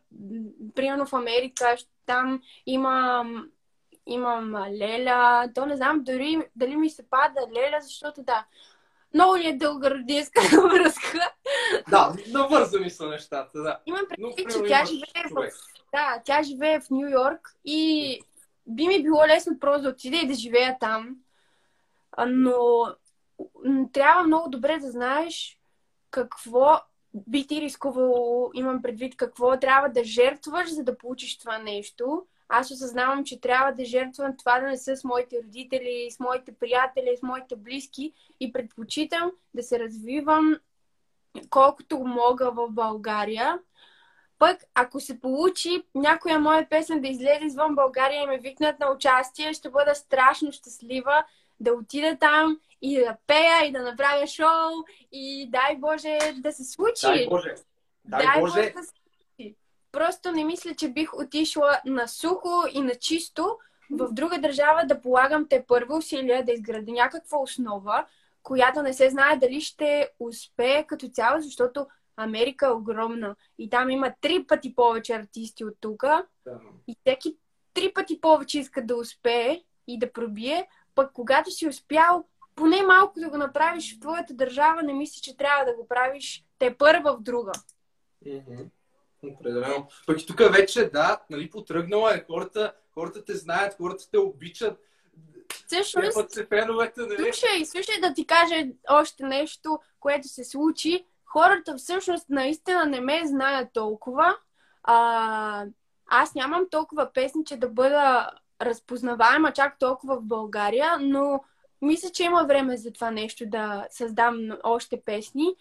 [0.75, 3.49] примерно в Америка, там имам,
[4.05, 8.45] имам леля, то не знам дори дали ми се пада леля, защото да,
[9.13, 11.31] много ли е дълга родинска връзка.
[11.89, 13.79] Да, навързани са нещата, да.
[13.85, 15.49] Имам предвид, че тя живее в,
[15.93, 18.19] да, тя живее в Нью Йорк и
[18.67, 21.15] би ми било лесно просто да отида и да живея там.
[22.27, 22.85] Но
[23.93, 25.59] трябва много добре да знаеш
[26.11, 26.79] какво
[27.13, 32.25] би ти рискувало, имам предвид какво трябва да жертваш, за да получиш това нещо.
[32.49, 36.51] Аз осъзнавам, че трябва да жертвам това да не са с моите родители, с моите
[36.51, 40.55] приятели, с моите близки и предпочитам да се развивам
[41.49, 43.59] колкото мога в България.
[44.39, 48.91] Пък, ако се получи някоя моя песен да излезе извън България и ме викнат на
[48.91, 51.23] участие, ще бъда страшно щастлива
[51.61, 56.63] да отида там и да пея и да направя шоу и дай Боже да се
[56.63, 57.05] случи.
[57.05, 57.55] Дай Боже.
[58.05, 58.73] Дай, Боже.
[58.75, 59.55] да се случи.
[59.91, 63.57] Просто не мисля, че бих отишла на сухо и на чисто
[63.91, 68.05] в друга държава да полагам те първо усилия да изградя някаква основа,
[68.43, 73.89] която не се знае дали ще успее като цяло, защото Америка е огромна и там
[73.89, 76.03] има три пъти повече артисти от тук
[76.45, 76.59] Да.
[76.87, 77.37] и всеки
[77.73, 82.25] три пъти повече иска да успее и да пробие, пък когато си успял
[82.55, 86.45] поне малко да го направиш в твоята държава, не мисля, че трябва да го правиш
[86.59, 87.51] те първа в друга.
[88.25, 88.63] Мгм.
[89.23, 89.87] Определено.
[90.07, 92.23] Пък и тук вече, да, нали, потръгнала е.
[92.23, 94.79] Хората, хората те знаят, хората те обичат.
[95.67, 97.17] Всъщност, се феновете, нали?
[97.17, 98.55] слушай, слушай да ти кажа
[98.89, 101.05] още нещо, което се случи.
[101.25, 104.37] Хората всъщност наистина не ме знаят толкова.
[104.83, 105.65] А,
[106.07, 111.41] аз нямам толкова песни, че да бъда разпознаваема чак толкова в България, но
[111.81, 115.55] мисля, че има време за това нещо да създам още песни.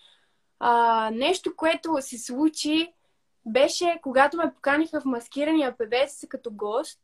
[0.59, 2.93] А, нещо, което се случи,
[3.47, 7.01] беше когато ме поканиха в маскирания певец като гост.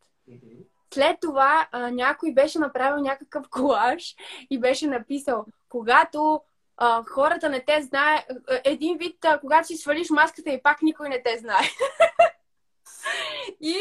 [0.94, 4.14] След това а, някой беше направил някакъв колаж
[4.50, 6.40] и беше написал, когато
[6.76, 8.26] а, хората не те знае,
[8.64, 11.64] един вид, а, когато си свалиш маската и пак никой не те знае.
[13.60, 13.76] и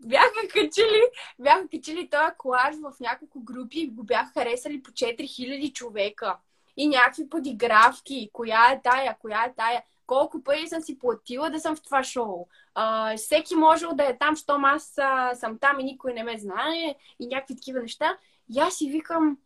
[0.00, 1.02] бяха качили,
[1.38, 6.36] бяха качили този колаж в няколко групи и го бяха харесали по 4000 човека.
[6.76, 9.82] И някакви подигравки, коя е тая, коя е тая.
[10.06, 12.46] Колко пари съм си платила да съм в това шоу.
[12.74, 16.38] А, всеки можел да е там, щом аз а, съм там и никой не ме
[16.38, 18.18] знае и някакви такива неща.
[18.54, 19.38] И аз си викам,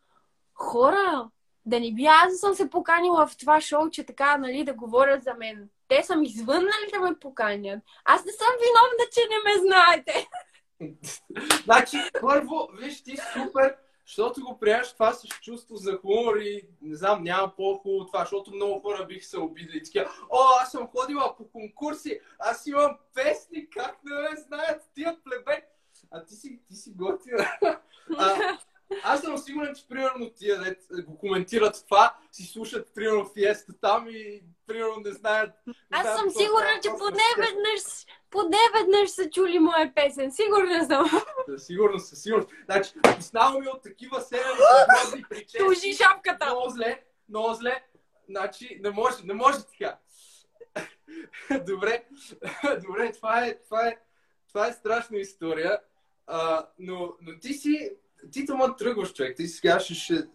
[0.54, 1.30] хора,
[1.66, 4.74] да не би аз да съм се поканила в това шоу, че така, нали, да
[4.74, 5.68] говорят за мен.
[5.92, 7.83] Те съм извън, нали, да ме поканят.
[8.05, 10.28] Аз не съм виновна, че не ме знаете.
[11.64, 13.76] Значи, първо, виж ти супер,
[14.07, 18.55] защото го приемаш това с чувство за хумор и не знам, няма по-хубаво това, защото
[18.55, 19.83] много хора бих се обидели.
[19.85, 25.16] Такива, о, аз съм ходила по конкурси, аз имам песни, как не ме знаят тия
[25.24, 25.66] плебе.
[26.11, 27.52] А ти си, ти си готина.
[28.18, 28.59] А,
[29.05, 34.07] аз съм сигурен, че примерно тия дет го коментират това, си слушат, примерно, фиеста там
[34.09, 35.50] и, примерно, не знаят...
[35.66, 37.83] Не Аз знаят съм сигурна, става че поне веднъж,
[38.31, 40.33] поне веднъж са чули моя песен.
[40.33, 41.11] Сигурна съм.
[41.48, 42.50] Със сигурност, със сигурност.
[42.64, 44.59] Значи, познаваме от такива сериали,
[45.02, 45.59] грозни прически.
[45.59, 46.46] Тужи шапката.
[46.46, 47.85] Много зле, много зле.
[48.28, 49.98] Значи, не може, не може така.
[51.66, 52.05] добре,
[52.87, 53.98] добре, това е, това е,
[54.48, 55.78] това е страшна история.
[56.26, 57.90] А, но, но ти си,
[58.30, 60.28] ти тома тръгваш човек, ти сега ще, ще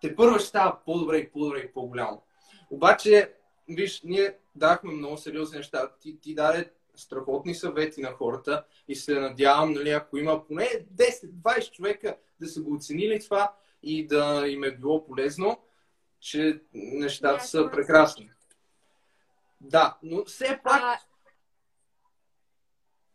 [0.00, 2.22] те първо ще става по-добре и по-добре и по-голямо.
[2.70, 3.34] Обаче,
[3.68, 5.90] виж, ние дахме много сериозни неща.
[6.00, 11.72] Ти, ти даде страхотни съвети на хората и се надявам, нали, ако има поне 10-20
[11.72, 15.58] човека да са го оценили това и да им е било полезно,
[16.20, 18.30] че нещата Да, са прекрасни.
[19.60, 20.82] Да, но все пак...
[20.82, 20.98] А,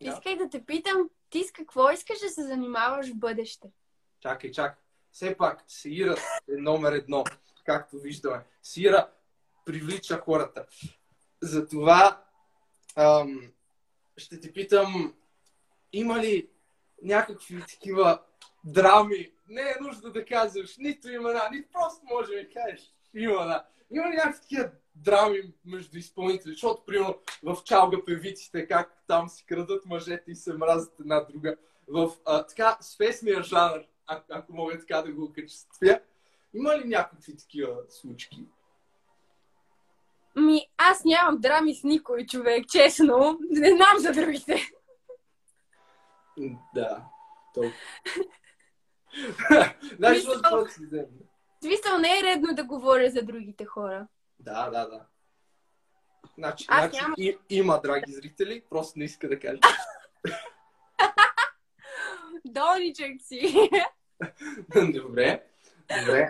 [0.02, 0.10] Да.
[0.10, 3.68] искай да те питам, ти с какво искаш да се занимаваш в бъдеще?
[4.20, 4.82] Чакай, чакай.
[5.12, 6.16] Все пак, Сира
[6.50, 7.24] е номер едно,
[7.66, 8.44] както виждаме.
[8.64, 9.10] Сира
[9.66, 10.66] привлича хората.
[11.42, 12.24] Затова
[12.96, 13.52] ам,
[14.18, 15.14] ще те питам,
[15.94, 16.50] има ли
[17.04, 18.22] някакви такива
[18.64, 19.32] драми?
[19.50, 23.66] Не е нужда да казваш нито имена, нито просто може да кажеш има, да.
[23.92, 26.52] Има ли някакви такива драми между изпълнители?
[26.52, 31.56] Защото, примерно, в чалга певиците, как там си крадат мъжете и се мразят една друга.
[31.88, 36.00] В а, така свестния жанр, а, ако мога така да го окачествя,
[36.54, 38.46] има ли някакви такива случки?
[40.36, 43.40] Ми, аз нямам драми с никой човек, честно.
[43.50, 44.70] Не знам за другите.
[46.76, 47.06] Да,
[47.54, 47.74] толкова.
[49.98, 51.08] Знаеш, просто си взема.
[51.64, 54.08] Смисъл не е редно да говоря за другите хора.
[54.40, 55.06] Да, да, да.
[56.38, 59.60] Значи, Аз значи нямам- и, има, драги зрители, просто не иска да каже.
[62.46, 63.70] Долничък си.
[64.94, 65.44] добре,
[66.00, 66.30] добре.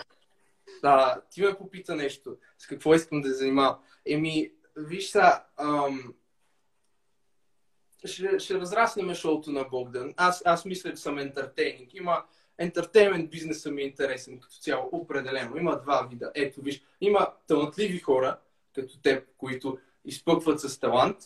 [0.83, 2.37] А, ти ме попита нещо.
[2.57, 3.77] С какво искам да занимавам?
[4.05, 6.13] Еми, виж са, ам,
[8.05, 10.13] ще, ще разраснем шоуто на Богдан.
[10.17, 11.93] Аз, аз мисля, че съм ентертейнинг.
[11.93, 12.25] Има
[12.57, 15.57] ентертеймент бизнеса ми е интересен като цяло, определено.
[15.57, 16.31] Има два вида.
[16.35, 18.39] Ето, виж, има талантливи хора,
[18.75, 21.17] като теб, които изпъкват с талант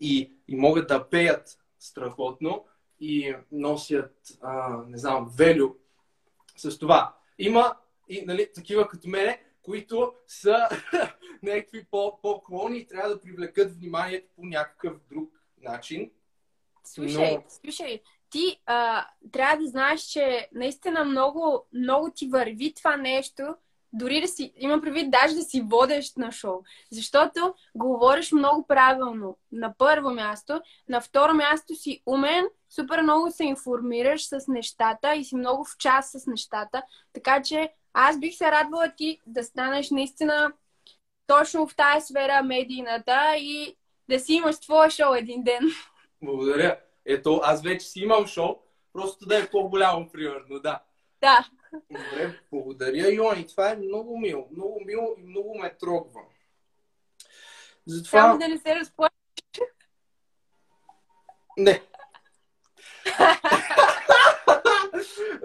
[0.00, 2.64] и, и могат да пеят страхотно
[3.00, 5.74] и носят, а, не знам, велю
[6.56, 7.16] с това.
[7.38, 7.76] Има
[8.08, 10.68] и нали, такива като мене, които са
[11.42, 15.30] някакви по- по-клони и трябва да привлекат вниманието по някакъв друг
[15.62, 16.10] начин.
[16.84, 22.96] Слушай, Но- слушай, ти а, трябва да знаеш, че наистина много, много ти върви това
[22.96, 23.56] нещо,
[23.92, 26.62] дори да си, имам предвид даже да си водещ на шоу.
[26.90, 29.36] Защото говориш много правилно.
[29.52, 30.60] На първо място.
[30.88, 35.76] На второ място си умен, супер много се информираш с нещата и си много в
[35.78, 36.82] час с нещата.
[37.12, 40.52] Така че аз бих се радвала ти да станеш наистина
[41.26, 43.76] точно в тази сфера медийната и
[44.08, 45.60] да си имаш твое шоу един ден.
[46.22, 46.78] Благодаря.
[47.06, 48.54] Ето, аз вече си имам шоу,
[48.92, 50.82] просто да е по-голямо, примерно, да.
[51.20, 51.46] Да.
[51.72, 53.46] Добре, благодаря, Йони.
[53.46, 54.48] Това е много мило.
[54.52, 56.20] Много мило и много ме трогва.
[57.86, 58.20] Затова...
[58.20, 59.12] Само да не се разплача.
[61.56, 61.82] Не.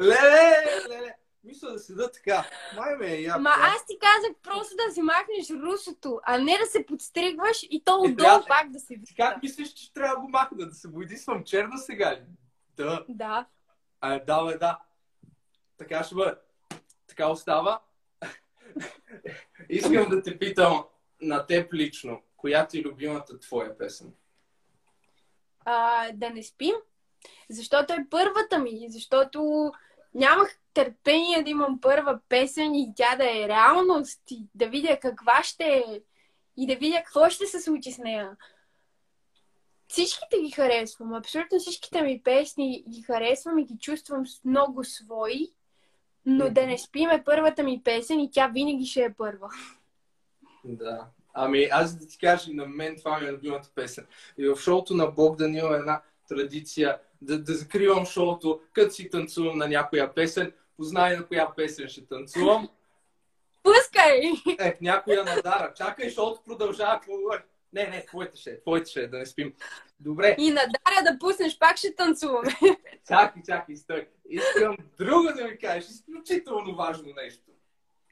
[0.02, 0.56] леле,
[0.90, 1.16] леле.
[1.44, 2.46] Мисля да седа така.
[2.76, 3.40] Май ме е яко.
[3.42, 7.84] Ма аз ти казах просто да си махнеш русото, а не да се подстригваш и
[7.86, 9.16] то Е, отдолу трябва- пак да се вижда.
[9.18, 10.66] Как мислиш, че трябва да го махна?
[10.66, 12.22] Да се боядисвам черна сега ли?
[12.78, 13.06] Да.
[13.10, 13.46] Да.
[14.02, 14.80] А, да, бе, да.
[15.78, 16.36] Така ще бъде.
[17.08, 17.82] Така остава.
[19.70, 20.84] Искам да те питам
[21.22, 22.22] на теб лично.
[22.38, 24.14] Коя ти е любимата твоя песен?
[25.66, 26.76] А, да не спим,
[27.50, 29.72] защото е първата ми, защото
[30.14, 35.44] нямах търпение да имам първа песен и тя да е реалност и да видя каква
[35.44, 36.02] ще е
[36.58, 38.38] и да видя какво ще се случи с нея.
[39.88, 45.54] Всичките ги харесвам, абсолютно всичките ми песни ги харесвам и ги чувствам много свои,
[46.28, 46.54] но Мгм.
[46.54, 49.50] да не спим е първата ми песен и тя винаги ще е първа.
[50.64, 51.06] Да.
[51.34, 54.08] Ами аз да ти кажа, на мен това ми е любимата песен.
[54.38, 59.58] И в шоуто на Богдан има една традиция да, да закривам шоуто, като си танцувам
[59.58, 62.70] на някоя песен, познай на коя песен ще танцувам.
[63.64, 64.32] Пускай!
[64.60, 65.74] Е, някоя надара.
[65.74, 67.00] Чакай, шоуто продължава.
[67.00, 67.14] какво?
[67.74, 69.54] Не, не, твоите ще е, твоите ще е, да не спим.
[70.00, 72.52] Добре, И на Даря да пуснеш, пак ще танцуваме.
[73.08, 74.08] чакай, чакай, стой.
[74.30, 77.52] Искам друго да ми кажеш, изключително важно нещо.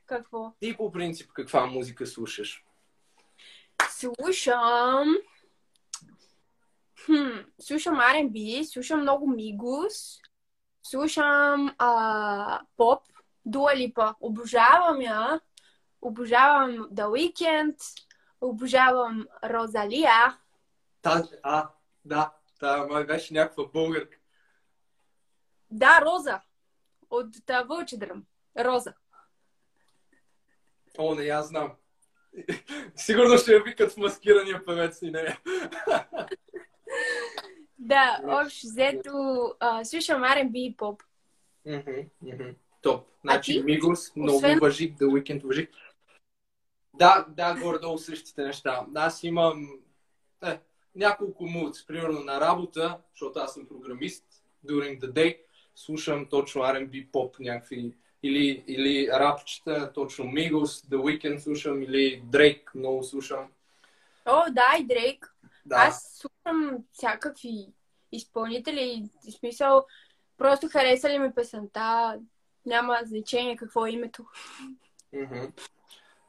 [0.06, 0.54] Какво?
[0.60, 2.66] Ти по принцип каква музика слушаш?
[3.90, 5.16] Слушам...
[7.06, 10.20] Хм, слушам R&B, слушам много Мигус,
[10.84, 13.00] слушам а, поп,
[13.46, 14.16] Дуа Липа.
[14.20, 15.40] Обожавам я.
[16.02, 17.76] обожавам The Weeknd,
[18.42, 20.38] обожавам Розалия.
[21.02, 21.70] Тази, а,
[22.06, 24.18] да, та май беше някаква българка.
[25.72, 26.42] Да, Роза.
[27.10, 28.26] От та Вълче дръм.
[28.60, 28.94] Роза.
[30.98, 31.74] О, не, аз знам.
[32.96, 35.38] Сигурно ще я викат в маскирания певец и не.
[37.80, 39.12] Да, общо взето
[39.84, 41.04] слушам R&B и поп.
[42.82, 43.08] Топ.
[43.22, 43.64] Значи ти?
[43.64, 45.70] Мигос, много Освен- въжик, The Weeknd въжик.
[47.00, 48.86] Да, да, горе-долу същите неща.
[48.96, 49.70] Аз имам
[50.44, 50.60] е,
[50.96, 51.88] няколко мудс.
[51.88, 54.26] Примерно на работа, защото аз съм програмист,
[54.66, 55.38] during the day,
[55.76, 57.94] слушам точно R&B, поп някакви
[58.24, 63.48] или, или рапчета, точно Migos, The Weeknd слушам, или Drake много слушам.
[64.26, 65.36] О, да, и Дрейк.
[65.66, 65.76] Да.
[65.76, 67.68] Аз слушам всякакви
[68.12, 69.10] изпълнители.
[69.28, 69.86] В смисъл,
[70.38, 72.20] просто хареса ли ми песента,
[72.66, 74.26] няма значение какво е името.
[75.14, 75.46] Мгм.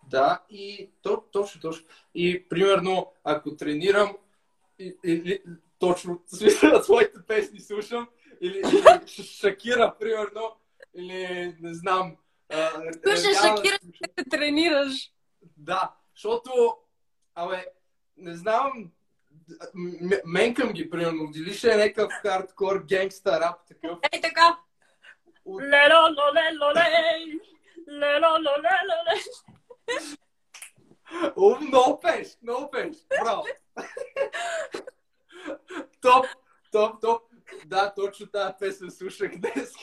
[0.07, 1.87] Да, и то, точно, точно.
[2.15, 4.17] И примерно, ако тренирам,
[4.79, 5.43] и, или,
[5.79, 8.09] точно, смисъл, своите песни слушам,
[8.41, 10.57] или, или Шакира, примерно,
[10.95, 12.17] или не знам.
[12.51, 12.93] Риана
[13.35, 13.79] Шакира.
[14.17, 15.13] Те тренираш.
[15.57, 16.77] Да, защото,
[17.35, 17.67] абе,
[18.17, 18.91] не знам,
[20.25, 23.99] менкам ги, примерно, дали ще е някакъв хардкор, генгста, рап, такъв.
[24.13, 24.59] Ей така.
[25.45, 26.89] От- Лело, лоле, лоле.
[27.89, 29.21] Лело, лоле,
[31.37, 32.97] О, много пеш, много пеш.
[33.23, 33.45] Браво.
[36.01, 36.27] топ,
[36.73, 37.23] топ, топ.
[37.67, 39.75] Да, точно тази песен слушах днес.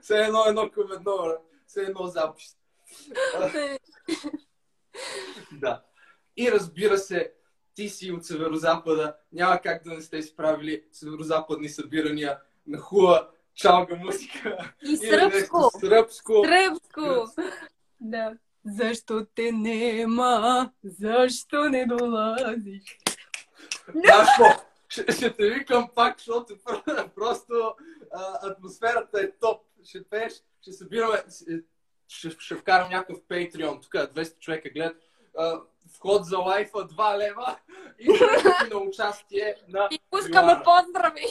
[0.00, 1.36] Все едно едно към едно.
[1.66, 2.56] Все едно запис.
[5.52, 5.82] Да.
[6.36, 7.32] И разбира се,
[7.74, 9.16] ти си от Северозапада.
[9.32, 14.74] Няма как да не сте справили северозападни събирания на хуа чалга музика.
[14.82, 15.70] И сръбско.
[15.80, 16.44] Сръбско.
[16.44, 17.26] Сръбско.
[18.00, 18.36] Да.
[18.68, 20.70] Защо те нема?
[20.84, 22.98] Защо не долазиш?
[23.94, 27.74] Дашко, ще, ще те викам пак, защото про- просто
[28.12, 29.62] а, атмосферата е топ.
[29.84, 31.22] Ще пееш, ще събираме,
[32.08, 34.96] ще, ще вкарам някакъв Patreon, тук 200 човека гледат.
[35.38, 35.60] А,
[35.94, 37.56] вход за лайфа 2 лева
[37.98, 38.08] и
[38.70, 40.64] на участие на И пускаме Йоана.
[40.64, 41.26] поздрави.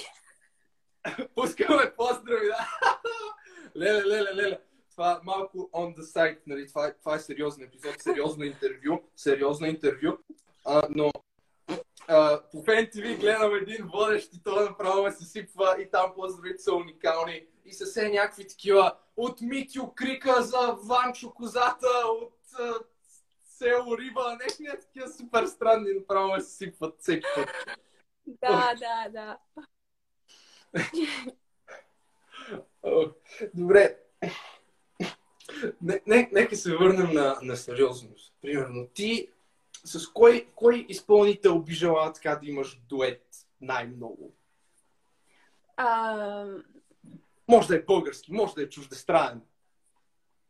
[1.35, 2.69] Пускаме поздрави, да.
[3.77, 4.59] Леле, леле, леле.
[4.97, 6.67] Това малко on the side, нали?
[6.67, 10.17] Това, това е сериозен епизод, сериозно интервю, сериозно интервю.
[10.65, 11.11] А, но
[12.07, 16.13] а, по Фен ТВ гледам един водещ и той направо ме се сипва и там
[16.15, 17.45] поздравите са уникални.
[17.65, 22.73] И са все някакви такива от Митю Крика за Ванчо Козата, от а,
[23.43, 27.49] село Риба, нещо не такива супер странни, направо ме се сипват всеки път.
[28.27, 29.37] Да, да, да.
[33.53, 34.06] Добре.
[35.81, 38.33] Не, не, нека се върнем на, на сериозност.
[38.41, 39.29] Примерно, ти
[39.85, 43.23] с кой, кой изпълнител би желала така да имаш дует
[43.61, 44.33] най-много?
[45.77, 46.45] А,
[47.47, 49.41] Може да е български, може да е чуждестранен.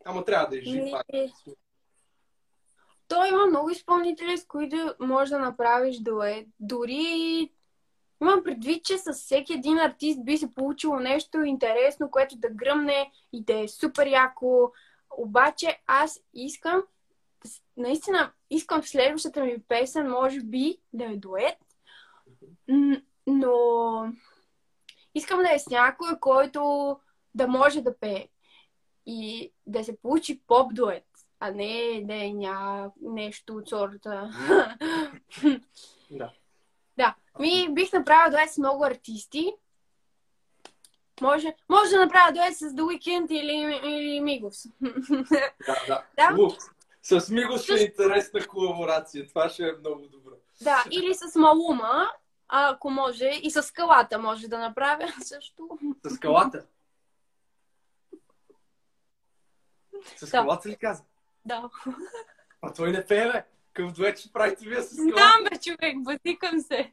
[0.05, 0.83] Ама трябва да е жив.
[0.91, 1.05] Пак.
[3.07, 6.47] Той има много изпълнители, с които може да направиш дует.
[6.59, 7.51] Дори
[8.21, 13.11] имам предвид, че с всеки един артист би се получило нещо интересно, което да гръмне
[13.33, 14.71] и да е супер яко.
[15.17, 16.83] Обаче аз искам,
[17.77, 21.57] наистина искам в следващата ми песен, може би, да е дует,
[23.27, 24.13] но
[25.15, 26.99] искам да е с някой, който
[27.35, 28.27] да може да пее
[29.05, 31.05] и да се получи поп дует,
[31.39, 32.91] а не да е ня...
[33.01, 34.31] нещо от сорта.
[36.11, 36.31] Да.
[36.97, 37.15] Да.
[37.39, 39.53] Ми бих направила дует с много артисти.
[41.21, 44.65] Може, може да направя дует с The Weeknd или, или Мигос.
[45.67, 46.03] Да, да.
[46.17, 46.35] Да.
[46.37, 46.55] Лук.
[47.01, 49.27] С Миго ще е интересна колаборация.
[49.27, 50.31] Това ще е много добро.
[50.61, 52.11] да, или с Малума,
[52.47, 53.25] ако може.
[53.43, 55.69] И с скалата може да направя също.
[56.05, 56.65] С скалата.
[60.15, 60.27] С Да.
[60.27, 61.03] скалата ли каза?
[61.45, 61.69] Да.
[62.61, 63.43] А той не пее, бе.
[63.73, 65.13] Какъв дует ще правите вие с скалата?
[65.15, 66.91] Знам, бе, човек, бътикам се.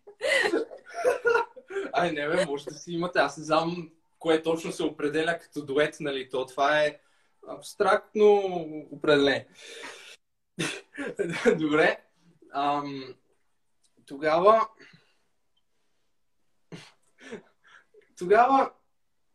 [1.93, 3.19] Ай, не бе, може да си имате.
[3.19, 3.91] Аз не знам
[4.25, 6.31] кое точно се определя като дует, нали?
[6.31, 7.01] То това е
[7.49, 8.37] абстрактно
[8.91, 9.49] определение.
[11.59, 12.05] Добре.
[12.53, 13.15] Ам,
[14.07, 14.69] тогава...
[18.19, 18.73] Тогава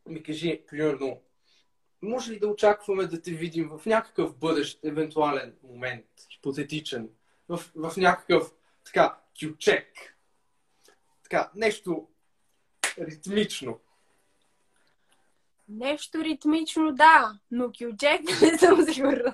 [0.05, 1.21] ми кажи, примерно,
[2.01, 7.09] може ли да очакваме да те видим в някакъв бъдещ, евентуален момент, хипотетичен,
[7.49, 8.53] в, в някакъв
[8.85, 10.17] така, кючек,
[11.23, 12.07] така, нещо
[12.97, 13.79] ритмично.
[15.69, 19.33] Нещо ритмично, да, но кючек не съм сигурна.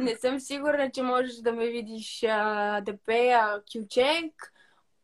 [0.00, 4.52] Не съм сигурна, че можеш да ме видиш а, да пея кючек.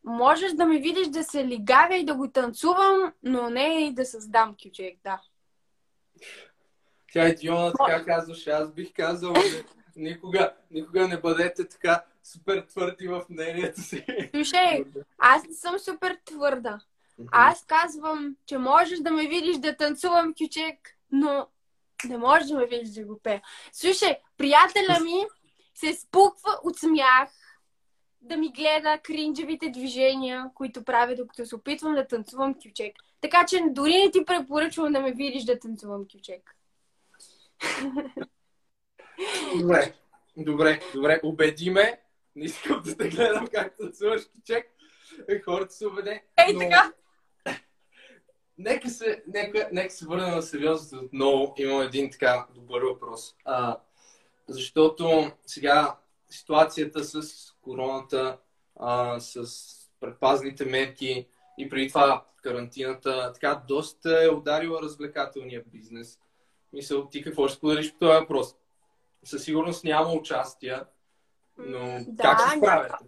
[0.05, 4.05] Можеш да ме видиш да се лигавя и да го танцувам, но не и да
[4.05, 5.21] създам кючек, да.
[7.13, 8.51] Тя е Диона така казваше.
[8.51, 9.35] Аз бих казал,
[9.97, 14.05] никога, никога не бъдете така супер твърди в мнението си.
[14.31, 14.85] Слушай,
[15.19, 16.81] аз не съм супер твърда.
[17.33, 20.79] Аз казвам, че можеш да ме видиш да танцувам кючек,
[21.11, 21.47] но
[22.09, 23.43] не можеш да ме видиш да го пея.
[23.73, 25.27] Слушай, приятеля ми
[25.75, 27.29] се спуква от смях
[28.21, 32.97] да ми гледа кринджевите движения, които правя, докато се опитвам да танцувам кючек.
[33.21, 36.55] Така че дори не ти препоръчвам да ме видиш да танцувам кючек.
[39.61, 39.95] Добре,
[40.37, 41.21] добре, добре.
[41.23, 42.01] Убеди ме.
[42.37, 44.67] Не искам да те гледам как танцуваш кючек.
[45.29, 46.25] Е, хората се убеде.
[46.49, 46.61] Ей, но...
[46.61, 46.93] така!
[48.59, 51.55] Нека се, нека, нека се върнем на сериозното отново.
[51.57, 53.35] Имам един така добър въпрос.
[53.45, 53.79] А,
[54.49, 55.97] защото сега
[56.31, 57.23] ситуацията с
[57.63, 58.39] короната,
[58.77, 59.47] а, с
[60.01, 61.29] предпазните мерки
[61.59, 66.19] и преди това карантината, така доста е ударила развлекателния бизнес.
[66.73, 68.55] Мисля, ти какво ще споделиш по този въпрос?
[69.25, 70.87] Със сигурност няма участия,
[71.59, 73.05] но да, как се справяте?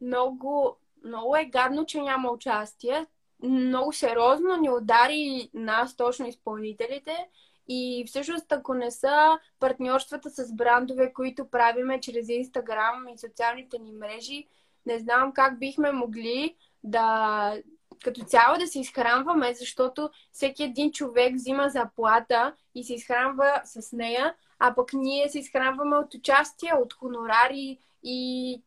[0.00, 3.06] Много, много е гадно, че няма участие
[3.42, 7.28] много сериозно ни удари нас, точно изпълнителите.
[7.68, 13.92] И всъщност, ако не са партньорствата с брандове, които правиме чрез Инстаграм и социалните ни
[13.92, 14.46] мрежи,
[14.86, 17.62] не знам как бихме могли да
[18.04, 23.92] като цяло да се изхранваме, защото всеки един човек взима заплата и се изхранва с
[23.92, 28.62] нея, а пък ние се изхранваме от участие, от хонорари и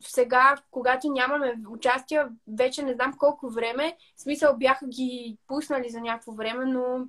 [0.00, 2.26] сега, когато нямаме участие,
[2.56, 7.06] вече не знам колко време, в смисъл бяха ги пуснали за някакво време, но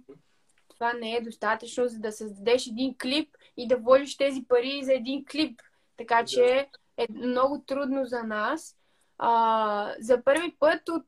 [0.70, 4.94] това не е достатъчно, за да създадеш един клип и да вложиш тези пари за
[4.94, 5.62] един клип.
[5.98, 8.76] Така че е много трудно за нас.
[9.18, 11.06] А, за първи път от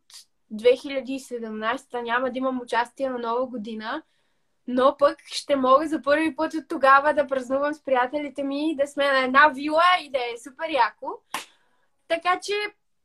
[0.53, 4.03] 2017 няма да имам участие на нова година,
[4.67, 8.87] но пък ще мога за първи път от тогава да празнувам с приятелите ми, да
[8.87, 11.07] сме на една вила и да е супер яко.
[12.11, 12.53] Така че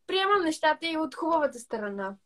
[0.07, 2.16] приемам нещата и от хубавата страна.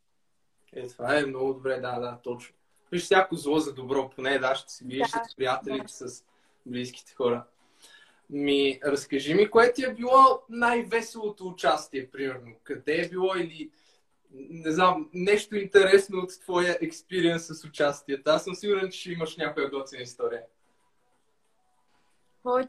[0.73, 2.55] Е, това е много добре, да, да, точно.
[2.91, 6.09] Виж, всяко зло за добро, поне да, ще си видиш да, с приятелите, да.
[6.09, 6.25] с
[6.65, 7.43] близките хора.
[8.29, 12.55] Ми, разкажи ми, кое ти е било най-веселото участие, примерно?
[12.63, 13.71] Къде е било или,
[14.33, 18.29] не знам, нещо интересно от твоя експириенс с участието?
[18.29, 20.43] Аз съм сигурен, че имаш някоя готина история.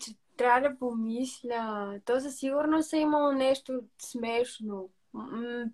[0.00, 1.92] Че трябва да помисля.
[2.04, 4.90] То със сигурност е имало нещо смешно.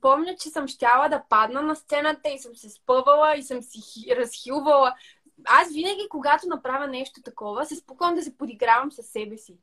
[0.00, 4.16] Помня, че съм щяла да падна на сцената и съм се спъвала и съм си
[4.16, 4.94] разхилвала.
[5.44, 9.56] Аз винаги, когато направя нещо такова, се спуквам да се подигравам със себе си.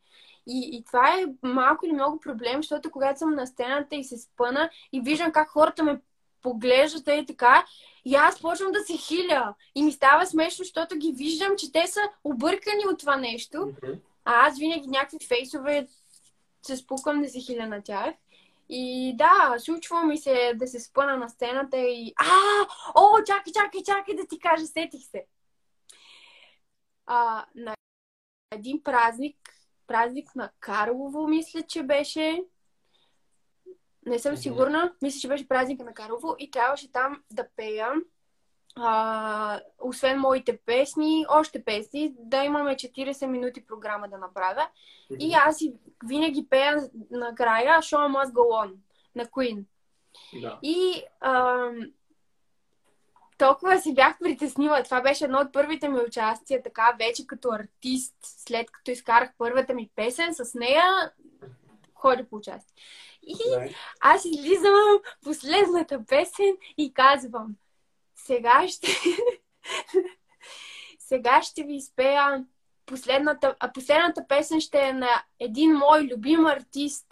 [0.47, 4.17] И, и това е малко или много проблем, защото когато съм на сцената и се
[4.17, 6.01] спъна и виждам как хората ме
[6.41, 7.65] поглеждат и така,
[8.05, 9.53] и аз почвам да се хиля.
[9.75, 13.57] И ми става смешно, защото ги виждам, че те са объркани от това нещо.
[13.57, 13.99] Mm-hmm.
[14.25, 15.87] А аз винаги някакви фейсове
[16.61, 18.15] се спуквам да се хиля на тях.
[18.69, 22.13] И да, случва ми се да се спъна на сцената и...
[22.17, 22.25] А,
[22.95, 25.25] о, чакай, чакай, чакай да ти кажа, сетих се.
[27.05, 27.75] А, на
[28.51, 29.37] един празник,
[29.87, 32.43] празник на Карлово, мисля, че беше.
[34.05, 34.93] Не съм сигурна.
[35.01, 37.93] Мисля, че беше празник на Карлово и трябваше там да пея
[38.75, 44.67] а, освен моите песни, още песни, да имаме 40 минути програма да направя.
[45.11, 45.17] Mm-hmm.
[45.19, 45.73] И аз и
[46.05, 48.73] винаги пея накрая Show Must Go On
[49.15, 49.63] на Queen.
[50.41, 50.59] Да.
[50.63, 51.69] И а,
[53.37, 54.83] толкова си бях притеснила.
[54.83, 59.73] Това беше едно от първите ми участия, така вече като артист, след като изкарах първата
[59.73, 61.11] ми песен с нея,
[61.93, 62.75] ходя по участие.
[63.27, 63.35] И
[64.01, 67.55] аз излизам последната песен и казвам
[68.25, 68.87] сега ще...
[70.99, 72.45] Сега ще ви изпея
[72.85, 77.05] последната, а последната песен ще е на един мой любим артист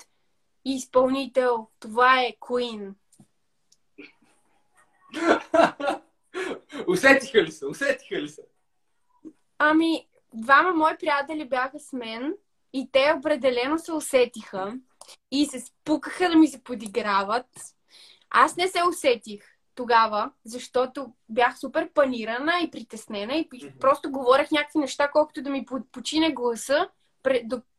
[0.66, 1.68] и изпълнител.
[1.80, 2.94] Това е Queen.
[6.88, 7.66] усетиха ли се?
[7.66, 8.42] Усетиха ли се?
[9.58, 12.34] Ами, двама мои приятели бяха с мен
[12.74, 14.78] и те определено се усетиха
[15.32, 17.48] и се спукаха да ми се подиграват.
[18.30, 23.80] Аз не се усетих тогава, защото бях супер панирана и притеснена и mm-hmm.
[23.80, 26.90] просто говорех някакви неща, колкото да ми почине гласа,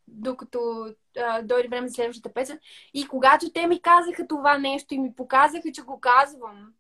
[0.09, 0.88] докато
[1.18, 2.59] а, дойде време за следващата песен.
[2.95, 6.72] И когато те ми казаха това нещо и ми показаха, че го казвам,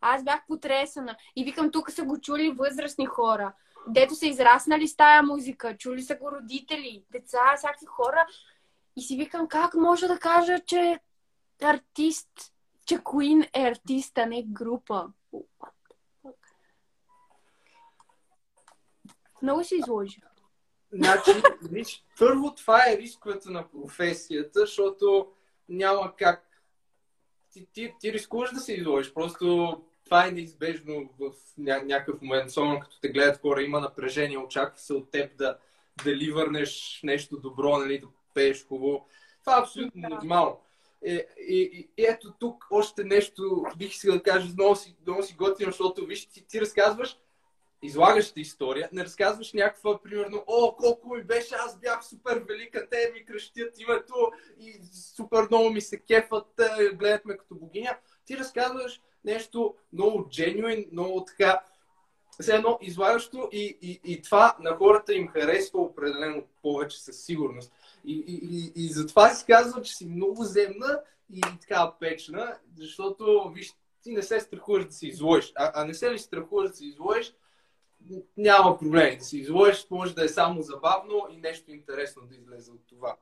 [0.00, 1.16] аз бях потресена.
[1.36, 3.52] И викам, тук са го чули възрастни хора.
[3.88, 8.26] дето са израснали с тая музика, чули са го родители, деца, всякакви хора.
[8.96, 11.00] И си викам, как може да кажа, че
[11.62, 12.28] артист,
[12.86, 15.08] че Queen е артист, а не група.
[19.42, 20.20] Много се изложи.
[20.92, 21.30] Значи,
[21.62, 25.32] виж, първо това е рисковете на професията, защото
[25.68, 26.62] няма как.
[27.50, 32.50] Ти, ти, ти рискуваш да се изложиш, просто това е неизбежно в ня- някакъв момент,
[32.50, 35.58] особено като те гледат хора, има напрежение, очаква се от теб да,
[36.04, 39.06] да ли върнеш нещо добро, нали, да пееш хубаво.
[39.40, 40.08] Това е абсолютно Да.
[40.08, 40.60] нормално.
[41.08, 45.34] Е, и, и, ето тук още нещо бих искал да кажа, много си, много си
[45.34, 47.16] готино, защото виж, ти, ти разказваш
[47.82, 52.88] излагаш ти история, не разказваш някаква, примерно, о, колко ми беше, аз бях супер велика,
[52.90, 54.80] те ми кръщят името и
[55.16, 56.60] супер много ми се кефат,
[56.94, 57.96] гледат ме като богиня.
[58.24, 61.60] Ти разказваш нещо много genuine, много така,
[62.40, 67.72] все едно излагащо и, и, и това на хората им харесва определено повече със сигурност.
[68.06, 71.00] И, и, и, и затова си казвам, че си много земна
[71.32, 75.52] и така печна, защото, виж, ти не се страхуваш да се изложиш.
[75.56, 77.34] А, а не се ли страхуваш да се изложиш,
[78.36, 79.18] няма проблем.
[79.18, 83.16] Да се изложиш, може да е само забавно и нещо интересно да излезе от това.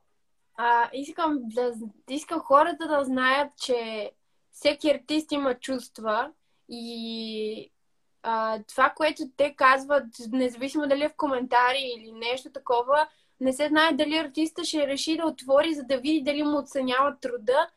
[0.57, 1.73] А, искам, да,
[2.11, 4.11] искам хората да знаят, че
[4.51, 6.33] всеки артист има чувства
[6.69, 7.73] и
[8.25, 13.09] а, това, което те казват, независимо дали е в коментари или нещо такова,
[13.41, 17.21] не се знае дали артиста ще реши да отвори, за да види дали му оценяват
[17.21, 17.69] труда.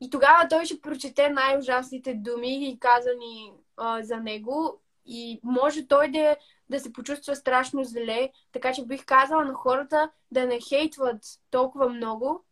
[0.00, 4.80] И тогава той ще прочете най-ужасните думи, казани а, за него.
[5.06, 6.36] И може той да,
[6.70, 8.30] да се почувства страшно зле.
[8.52, 12.44] Така че бих казала на хората да не хейтват толкова много.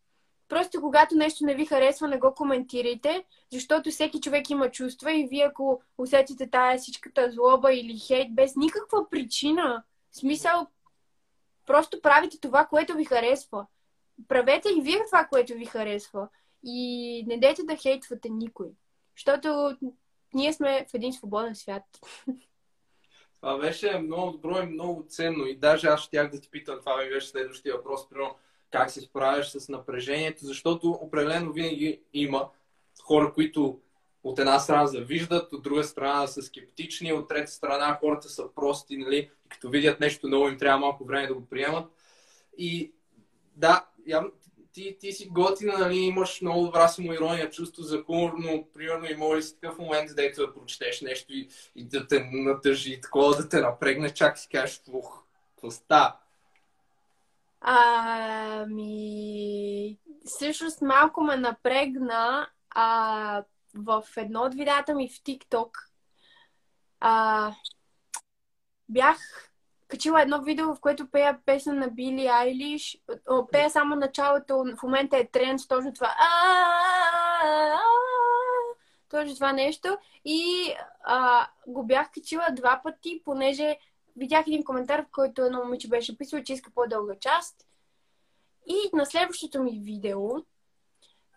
[0.49, 5.27] Просто когато нещо не ви харесва, не го коментирайте, защото всеки човек има чувства и
[5.27, 10.67] вие ако усетите тая всичката злоба или хейт без никаква причина, смисъл,
[11.65, 13.65] просто правите това, което ви харесва.
[14.27, 16.27] Правете и вие това, което ви харесва.
[16.63, 18.67] И не дейте да хейтвате никой.
[19.15, 19.77] Защото
[20.33, 21.83] ние сме в един свободен свят.
[23.41, 25.45] Това беше много добро и много ценно.
[25.45, 28.35] И даже аз щях да ти питам, това ми беше следващия въпрос, примерно,
[28.71, 32.49] как се справяш с напрежението, защото определено винаги има
[33.03, 33.79] хора, които
[34.23, 38.97] от една страна завиждат, от друга страна са скептични, от трета страна хората са прости,
[38.97, 41.85] нали, и като видят нещо ново им трябва малко време да го приемат.
[42.57, 42.91] И
[43.55, 44.31] да, явно,
[44.73, 49.35] ти, ти си готина, нали, имаш много добра самоирония, чувство за хумор, но примерно има
[49.35, 53.35] ли си такъв момент, дето да прочетеш нещо и, и да те натъжи, и такова
[53.35, 55.23] да те напрегне, чак си кажеш, ух,
[55.55, 55.69] какво?
[57.61, 58.89] Ами,
[60.25, 63.43] всъщност малко ме напрегна а,
[63.75, 65.69] в едно от видеята ми в TikTok.
[66.99, 67.53] А,
[68.89, 69.17] бях
[69.87, 72.97] качила едно видео, в което пея песен на Били Айлиш.
[73.51, 76.15] Пея само началото, в момента е тренд, точно това.
[79.09, 79.97] Точно това нещо.
[80.25, 83.77] И а, го бях качила два пъти, понеже
[84.19, 87.65] видях един коментар, в който едно момиче беше писало, че иска по-дълга част.
[88.67, 90.19] И на следващото ми видео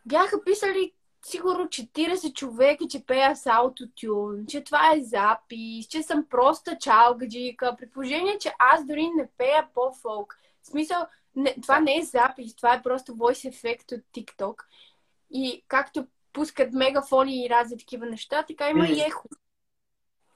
[0.07, 0.93] бяха писали
[1.24, 7.76] сигурно 40 човека, че пея с аутотюн, че това е запис, че съм проста чалгаджика,
[7.78, 10.39] при положение, че аз дори не пея по-фолк.
[10.62, 11.07] В смисъл,
[11.37, 14.55] не, това не е запис, това е просто voice ефект от TikTok.
[15.30, 19.28] И както пускат мегафони и разни такива неща, така има и ехо.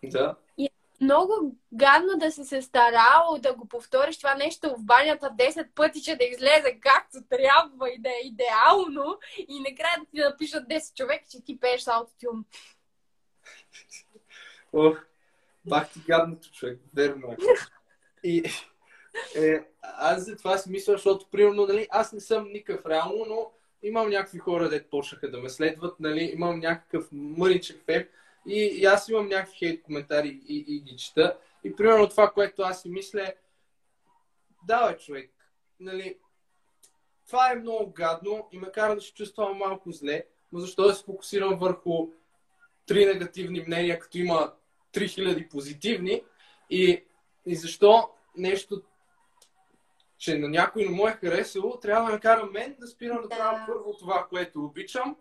[0.05, 0.37] Да.
[1.01, 6.03] Много гадно да си се старал да го повториш това нещо в банята 10 пъти,
[6.03, 9.19] че да излезе както трябва и да е идеално
[9.49, 12.45] и накрая да ти напишат 10 човека, че ти пееш аутотюн.
[14.73, 14.99] Ох,
[15.65, 17.37] бах ти гадното човек, верно е.
[18.25, 18.43] И
[19.37, 23.51] е, аз за това си мисля, защото примерно, нали, аз не съм никакъв реално, но
[23.83, 28.05] имам някакви хора, дето почнаха да ме следват, нали, имам някакъв мъничък фем
[28.47, 31.39] и, и аз имам някакви хейт коментари и, и ги чета.
[31.65, 33.33] И примерно това, което аз си мисля
[34.67, 35.31] да, бе, човек,
[35.81, 36.19] нали,
[37.27, 40.95] това е много гадно и ме кара да се чувствам малко зле, но защо да
[40.95, 42.09] се фокусирам върху
[42.87, 44.53] три негативни мнения, като има
[44.93, 46.23] 3000 позитивни
[46.71, 47.05] и,
[47.47, 48.83] и защо нещо,
[50.19, 53.29] че на някой не му е харесало, трябва да ме кара мен да спирам да
[53.29, 53.37] Да.
[53.37, 55.17] правя първо това, което обичам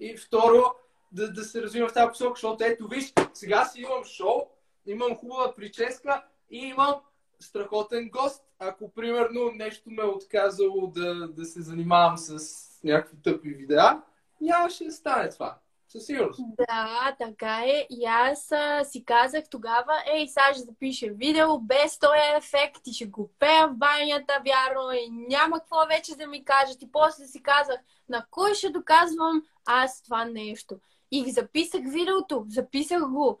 [0.00, 0.74] и второ
[1.12, 4.40] да, да се развивам в тази посока, защото ето виж, сега си имам шоу,
[4.86, 6.94] имам хубава прическа и имам
[7.40, 8.44] страхотен гост.
[8.58, 12.38] Ако примерно нещо ме е отказало да, да се занимавам с
[12.84, 14.02] някакви тъпи видеа,
[14.40, 15.58] нямаше да стане това.
[15.88, 16.40] Със сигурност.
[16.58, 17.86] Да, така е.
[17.90, 22.92] И аз а, си казах тогава, ей, сега ще запиша видео без този ефект и
[22.92, 26.82] ще го пея в банята, вярно, и няма какво вече да ми кажат.
[26.82, 27.76] И после си казах,
[28.08, 30.78] на кой ще доказвам аз това нещо.
[31.12, 33.38] И записах видеото, записах го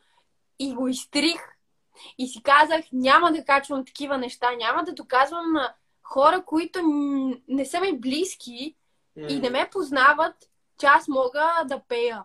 [0.58, 1.40] и го изтрих.
[2.18, 6.80] И си казах, няма да качвам такива неща, няма да доказвам на хора, които
[7.48, 8.76] не са ми близки
[9.28, 10.34] и не ме познават,
[10.78, 12.24] че аз мога да пея.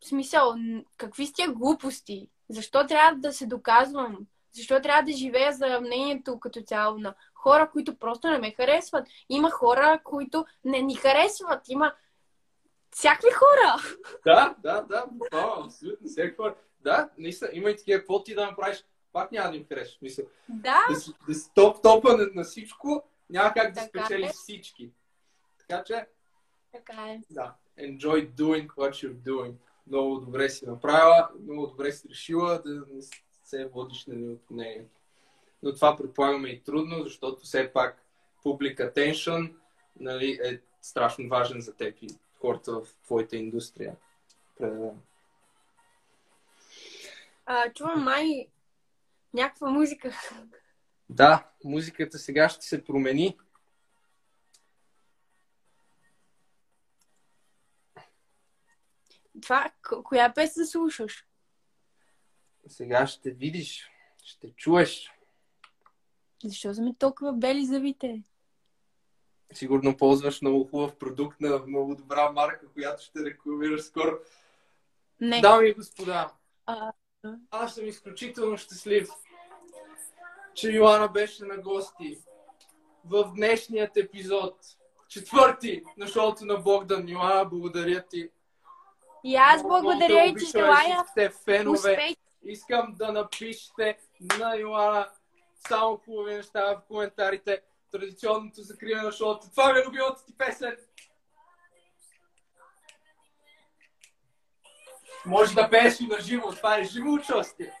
[0.00, 0.54] В смисъл,
[0.96, 2.28] какви сте глупости?
[2.48, 4.18] Защо трябва да се доказвам?
[4.52, 9.08] Защо трябва да живея за мнението като цяло на хора, които просто не ме харесват?
[9.28, 11.68] Има хора, които не ни харесват.
[11.68, 11.92] Има
[12.96, 13.98] всякакви хора.
[14.24, 16.08] Да, да, да, буквално, абсолютно.
[16.08, 16.54] Всеки хора.
[16.80, 19.98] Да, наистина, има и такива, какво ти да направиш, пак няма да им харесаш.
[20.02, 24.04] Мисля, Да, да си, да си топ топа на, на всичко, няма как да Така
[24.04, 24.32] спечелиш е.
[24.32, 24.90] всички.
[25.58, 26.06] Така че,
[26.72, 27.20] така е.
[27.30, 29.54] да, enjoy doing what you're doing.
[29.86, 33.02] Много добре си направила, много добре си решила да не
[33.44, 35.00] се водиш на от мнението.
[35.62, 38.02] Но това предполагаме и трудно, защото все пак
[38.44, 39.54] public attention
[40.00, 42.08] нали, е страшно важен за теб и
[42.40, 43.96] хората в твоята индустрия.
[44.54, 45.02] Определено.
[47.46, 48.48] А, чувам май
[49.34, 50.20] някаква музика.
[51.08, 53.38] Да, музиката сега ще се промени.
[59.42, 59.72] Това,
[60.04, 61.26] коя песен слушаш?
[62.68, 63.90] Сега ще видиш,
[64.24, 65.12] ще чуеш.
[66.44, 68.22] Защо са ми толкова бели зъбите?
[69.52, 74.18] Сигурно ползваш много хубав продукт на много добра марка, която ще рекламираш скоро.
[75.20, 75.40] Не.
[75.40, 76.30] Дами и господа,
[76.66, 76.92] А,
[77.50, 79.08] аз съм изключително щастлив,
[80.54, 82.18] че Йоана беше на гости
[83.04, 84.56] в днешният епизод.
[85.08, 87.08] Четвърти на шоуто на Богдан.
[87.08, 88.30] Йоана, благодаря ти.
[89.24, 91.78] и аз Много благодаря и обичам, желая всичките фенове.
[91.78, 92.16] успех.
[92.44, 93.98] Искам да напишете
[94.38, 95.08] на Йоана
[95.68, 97.62] само хубави неща в коментарите.
[97.96, 99.50] Традиционното закриване на шоуто.
[99.50, 100.76] Това ми е любимата ти песен.
[105.26, 106.52] Може да пееш и на живо.
[106.52, 107.72] Това е живо участие.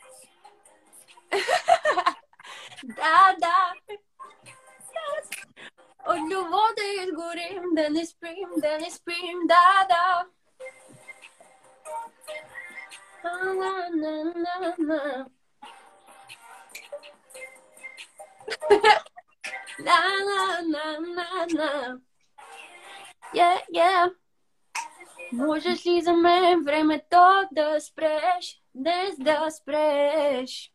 [2.84, 3.72] Да, да.
[6.06, 10.26] От любов да изгорим, да не спим, да не спим, да, да.
[13.24, 13.90] На, на,
[14.34, 15.26] на, на,
[19.78, 21.98] На, на, на, на, на.
[23.34, 24.14] Yeah, yeah.
[25.32, 30.72] Можеш ли за мен времето да спреш, днес да спреш?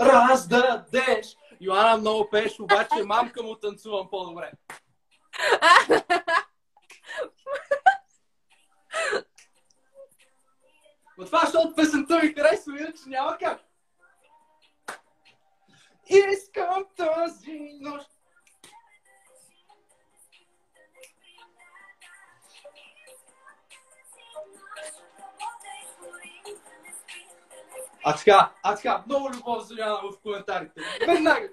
[0.00, 1.36] Раздадеш.
[1.60, 4.52] Йоана много пееш, обаче мамка му танцувам по-добре.
[11.18, 13.60] Но това, защото песента ми харесва, иначе няма как.
[16.12, 18.08] Искам тази нощ.
[28.04, 30.80] А така, а така, много любов за Яна в коментарите.
[31.06, 31.48] Веднага.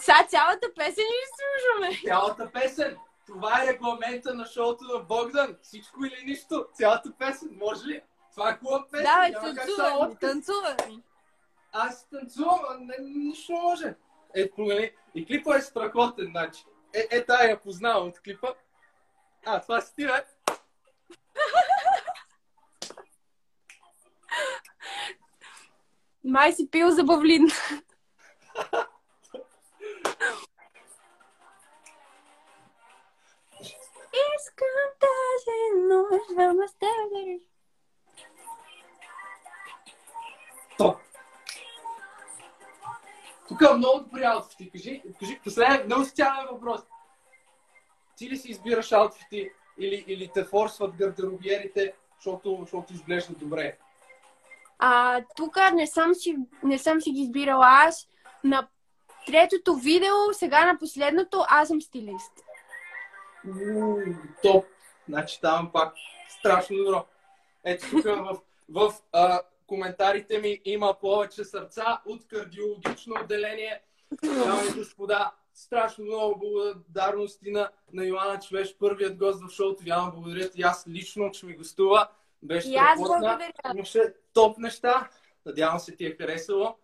[0.00, 2.00] Сега цялата песен ли слушаме?
[2.04, 2.98] Цялата песен.
[3.26, 5.56] Това е регламента на шоуто на Богдан.
[5.62, 6.66] Всичко или нищо.
[6.74, 7.48] Цялата песен.
[7.52, 8.02] Може ли?
[8.36, 9.04] Това е хубава песен.
[9.04, 11.02] Давай, танцувай танцувай.
[11.72, 13.94] Аз танцувам, не, нищо не може.
[14.34, 14.90] Е, промени.
[15.14, 16.64] И клипа е страхотен, значи.
[16.94, 18.48] Е, е тая я познавам от клипа.
[19.46, 20.24] А, това си ти, бе.
[26.24, 27.46] Май си пил за бавлин.
[34.36, 37.55] Искам тази нощ да ме стегнеш.
[40.78, 40.96] Топ.
[43.48, 44.70] Тук е много добри аутфити.
[44.70, 46.80] Кажи, кажи последен, много социален въпрос.
[48.16, 53.78] Ти ли си избираш аутфити или, или те форсват гардеробиерите, защото, защото изглежда добре?
[54.78, 58.08] А, тук не съм, си, не съм си ги избирала аз.
[58.44, 58.68] На
[59.26, 62.32] третото видео, сега на последното, аз съм стилист.
[63.48, 64.00] Уу,
[64.42, 64.64] топ.
[65.08, 65.94] Значи там пак
[66.28, 67.06] страшно добро.
[67.64, 73.80] Ето тук в, в а, коментарите ми има повече сърца от кардиологично отделение.
[74.22, 79.82] Дами и господа, страшно много благодарности на, на Йоанна, че беше първият гост в шоуто.
[79.86, 80.62] Яна, благодаря ти.
[80.62, 82.08] Аз лично, че ми гостува.
[82.42, 83.52] Беше страхотна.
[83.74, 85.10] Имаше топ неща.
[85.46, 86.76] Надявам се ти е харесало.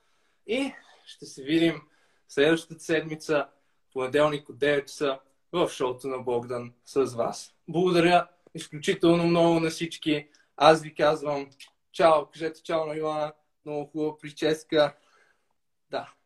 [0.46, 0.72] И
[1.06, 1.82] ще се видим
[2.28, 3.46] следващата седмица,
[3.92, 5.18] понеделник от 9 часа,
[5.52, 7.54] в шоуто на Богдан с вас.
[7.68, 10.28] Благодаря изключително много на всички.
[10.56, 11.50] Аз ви казвам
[11.92, 13.34] чао, кажете чао на Йоана,
[13.64, 14.98] много хубава прическа.
[15.90, 16.12] Да.